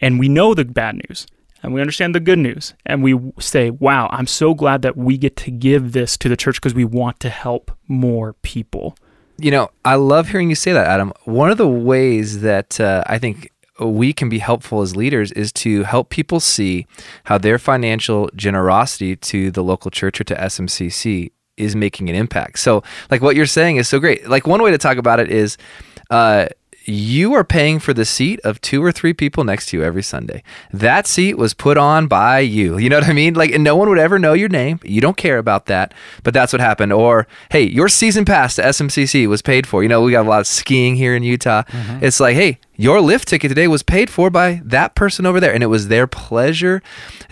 [0.00, 1.26] And we know the bad news
[1.60, 5.18] and we understand the good news and we say, wow, I'm so glad that we
[5.18, 8.96] get to give this to the church because we want to help more people.
[9.38, 11.12] You know, I love hearing you say that, Adam.
[11.24, 13.50] One of the ways that uh, I think
[13.80, 16.86] we can be helpful as leaders is to help people see
[17.24, 22.58] how their financial generosity to the local church or to SMCC is making an impact.
[22.58, 24.28] So, like what you're saying is so great.
[24.28, 25.56] Like one way to talk about it is
[26.10, 26.46] uh,
[26.88, 30.02] you are paying for the seat of two or three people next to you every
[30.02, 30.42] Sunday.
[30.72, 32.78] That seat was put on by you.
[32.88, 33.34] You know what I mean?
[33.34, 34.80] Like, and no one would ever know your name.
[34.82, 36.90] You don't care about that, but that's what happened.
[36.90, 39.82] Or, hey, your season pass to SMCC was paid for.
[39.82, 41.64] You know, we got a lot of skiing here in Utah.
[41.64, 42.02] Mm-hmm.
[42.02, 45.52] It's like, hey, your lift ticket today was paid for by that person over there
[45.52, 46.80] and it was their pleasure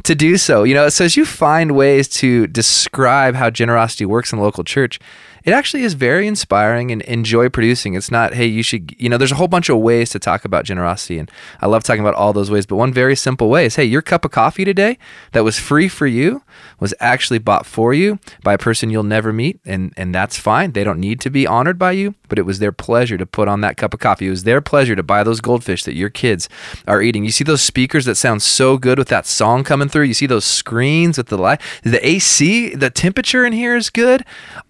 [0.02, 0.64] to do so.
[0.64, 4.64] You know so as you find ways to describe how generosity works in the local
[4.64, 4.98] church
[5.46, 7.94] it actually is very inspiring and enjoy producing.
[7.94, 10.44] It's not, hey, you should, you know, there's a whole bunch of ways to talk
[10.44, 11.18] about generosity.
[11.18, 11.30] And
[11.60, 12.66] I love talking about all those ways.
[12.66, 14.98] But one very simple way is, hey, your cup of coffee today
[15.32, 16.42] that was free for you
[16.80, 19.60] was actually bought for you by a person you'll never meet.
[19.64, 20.72] And, and that's fine.
[20.72, 23.46] They don't need to be honored by you, but it was their pleasure to put
[23.46, 24.26] on that cup of coffee.
[24.26, 26.48] It was their pleasure to buy those goldfish that your kids
[26.88, 27.24] are eating.
[27.24, 30.04] You see those speakers that sound so good with that song coming through.
[30.04, 34.24] You see those screens with the light, the AC, the temperature in here is good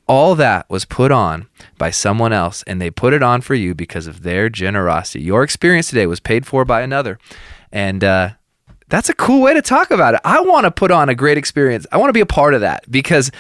[0.09, 1.49] all that was put on
[1.79, 5.25] by someone else and they put it on for you because of their generosity.
[5.25, 7.19] Your experience today was paid for by another.
[7.73, 8.31] And uh,
[8.89, 10.21] that's a cool way to talk about it.
[10.25, 11.87] I want to put on a great experience.
[11.91, 13.33] I want to be a part of that because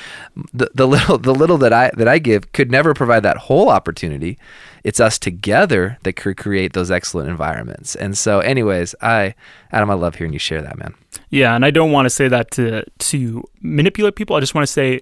[0.52, 3.68] the, the little the little that I that I give could never provide that whole
[3.68, 4.38] opportunity.
[4.82, 7.96] It's us together that could create those excellent environments.
[7.96, 9.34] And so, anyways, I
[9.72, 10.94] Adam, I love hearing you share that, man.
[11.30, 14.34] Yeah, and I don't want to say that to to manipulate people.
[14.34, 15.00] I just want to say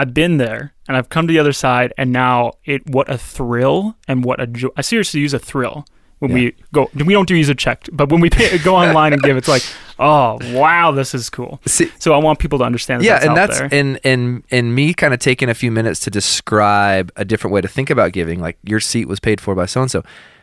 [0.00, 3.18] I've been there and I've come to the other side, and now it what a
[3.18, 4.70] thrill and what a joy.
[4.74, 5.84] I seriously use a thrill
[6.20, 6.34] when yeah.
[6.36, 6.90] we go.
[6.94, 9.46] We don't do use a check, but when we pay, go online and give, it's
[9.46, 9.62] like,
[9.98, 11.60] oh wow, this is cool.
[11.66, 13.02] See, so I want people to understand.
[13.02, 13.68] That yeah, that's and that's there.
[13.70, 17.60] and and and me kind of taking a few minutes to describe a different way
[17.60, 18.40] to think about giving.
[18.40, 20.02] Like your seat was paid for by so and so.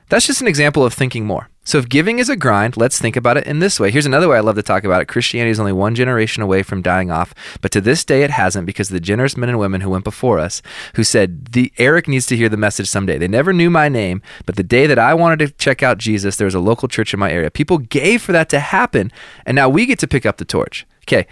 [0.09, 1.49] That's just an example of thinking more.
[1.65, 3.91] So if giving is a grind, let's think about it in this way.
[3.91, 5.09] Here's another way I love to talk about it.
[5.09, 8.65] Christianity is only one generation away from dying off, but to this day it hasn't
[8.65, 10.61] because the generous men and women who went before us,
[10.95, 14.21] who said, "The Eric needs to hear the message someday." They never knew my name,
[14.45, 17.13] but the day that I wanted to check out Jesus, there was a local church
[17.13, 17.51] in my area.
[17.51, 19.11] People gave for that to happen,
[19.45, 20.85] and now we get to pick up the torch.
[21.03, 21.27] Okay,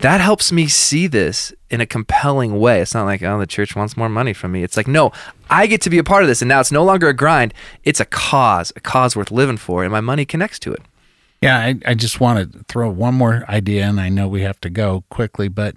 [0.00, 2.80] that helps me see this in a compelling way.
[2.80, 4.62] It's not like, oh, the church wants more money from me.
[4.62, 5.10] It's like, no,
[5.48, 6.42] I get to be a part of this.
[6.42, 9.82] And now it's no longer a grind, it's a cause, a cause worth living for.
[9.82, 10.82] And my money connects to it.
[11.42, 14.58] Yeah, I, I just want to throw one more idea, and I know we have
[14.62, 15.74] to go quickly, but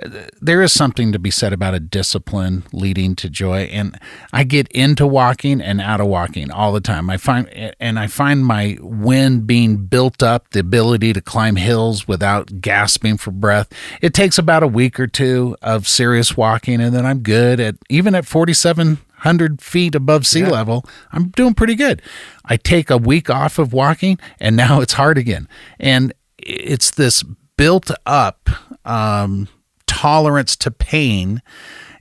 [0.00, 0.08] uh,
[0.40, 3.62] there is something to be said about a discipline leading to joy.
[3.62, 3.98] And
[4.32, 7.10] I get into walking and out of walking all the time.
[7.10, 7.48] I find,
[7.80, 13.16] and I find my wind being built up, the ability to climb hills without gasping
[13.16, 13.72] for breath.
[14.00, 17.74] It takes about a week or two of serious walking, and then I'm good at
[17.88, 20.50] even at 47 100 feet above sea yeah.
[20.50, 22.02] level, I'm doing pretty good.
[22.44, 25.48] I take a week off of walking and now it's hard again.
[25.78, 27.22] And it's this
[27.56, 28.50] built up
[28.84, 29.48] um,
[29.86, 31.40] tolerance to pain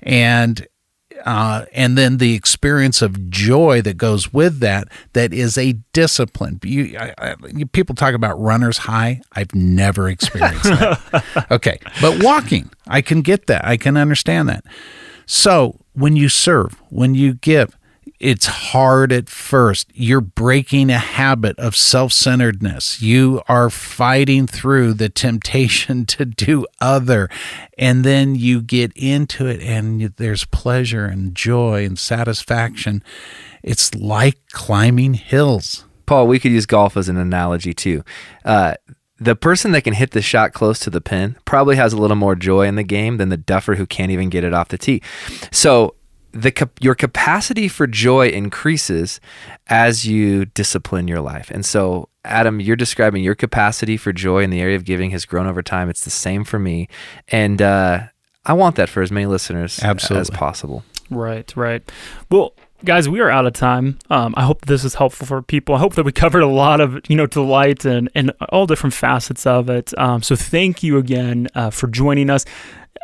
[0.01, 0.67] and
[1.25, 6.59] uh, and then the experience of joy that goes with that that is a discipline
[6.63, 7.35] you, I, I,
[7.73, 13.45] people talk about runner's high i've never experienced that okay but walking i can get
[13.47, 14.65] that i can understand that
[15.27, 17.77] so when you serve, when you give,
[18.21, 19.89] it's hard at first.
[19.95, 23.01] You're breaking a habit of self centeredness.
[23.01, 27.29] You are fighting through the temptation to do other.
[27.79, 33.03] And then you get into it, and there's pleasure and joy and satisfaction.
[33.63, 35.85] It's like climbing hills.
[36.05, 38.03] Paul, we could use golf as an analogy too.
[38.45, 38.75] Uh,
[39.21, 42.17] the person that can hit the shot close to the pin probably has a little
[42.17, 44.79] more joy in the game than the duffer who can't even get it off the
[44.79, 44.99] tee.
[45.51, 45.93] So
[46.31, 49.21] the your capacity for joy increases
[49.67, 51.51] as you discipline your life.
[51.51, 55.25] And so Adam, you're describing your capacity for joy in the area of giving has
[55.25, 55.87] grown over time.
[55.87, 56.87] It's the same for me.
[57.27, 58.07] And uh,
[58.45, 60.21] I want that for as many listeners Absolutely.
[60.21, 60.83] as possible.
[61.11, 61.83] Right, right.
[62.31, 62.53] Well,
[62.83, 63.99] guys, we are out of time.
[64.09, 65.75] Um, I hope this is helpful for people.
[65.75, 68.93] I hope that we covered a lot of you know delight and and all different
[68.93, 69.97] facets of it.
[69.97, 72.45] Um, so thank you again uh, for joining us.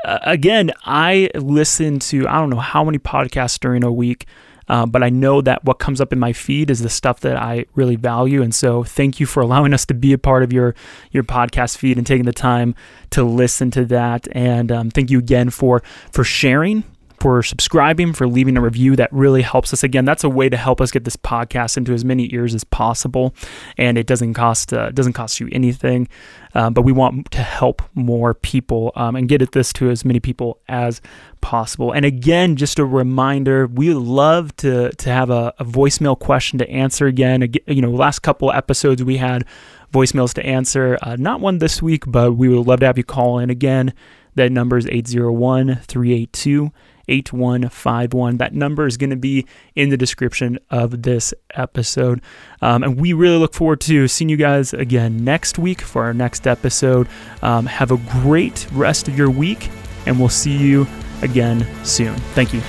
[0.03, 4.25] Uh, again, I listen to I don't know how many podcasts during a week.
[4.69, 7.37] Uh, but I know that what comes up in my feed is the stuff that
[7.37, 10.51] I really value, and so thank you for allowing us to be a part of
[10.51, 10.75] your
[11.11, 12.75] your podcast feed and taking the time
[13.11, 14.27] to listen to that.
[14.33, 16.83] And um, thank you again for for sharing
[17.19, 18.95] for subscribing, for leaving a review.
[18.95, 19.83] That really helps us.
[19.83, 22.63] Again, that's a way to help us get this podcast into as many ears as
[22.63, 23.33] possible,
[23.77, 26.07] and it doesn't cost uh, doesn't cost you anything.
[26.53, 30.03] Uh, but we want to help more people um, and get at this to as
[30.03, 31.01] many people as
[31.41, 31.91] possible.
[31.91, 36.59] And again, just a reminder, we would love to to have a, a voicemail question
[36.59, 37.07] to answer.
[37.07, 39.45] Again, you know, last couple episodes we had
[39.93, 40.97] voicemails to answer.
[41.01, 43.93] Uh, not one this week, but we would love to have you call in again.
[44.35, 46.71] That number is 801 382
[47.07, 48.37] 8151.
[48.37, 49.45] That number is going to be
[49.75, 52.21] in the description of this episode.
[52.61, 56.13] Um, and we really look forward to seeing you guys again next week for our
[56.13, 57.07] next episode.
[57.41, 59.69] Um, have a great rest of your week,
[60.05, 60.87] and we'll see you
[61.21, 62.15] again soon.
[62.33, 62.61] Thank you.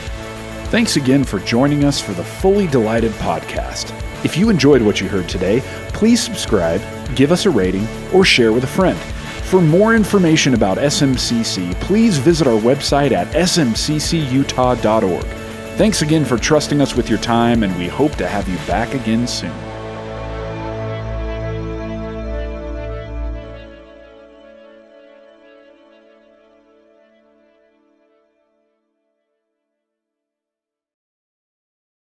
[0.71, 3.95] Thanks again for joining us for the Fully Delighted podcast.
[4.25, 6.83] If you enjoyed what you heard today, please subscribe,
[7.15, 8.99] give us a rating, or share with a friend.
[9.49, 15.25] For more information about SMCC, please visit our website at smccutah.org.
[15.79, 18.93] Thanks again for trusting us with your time, and we hope to have you back
[18.93, 19.68] again soon.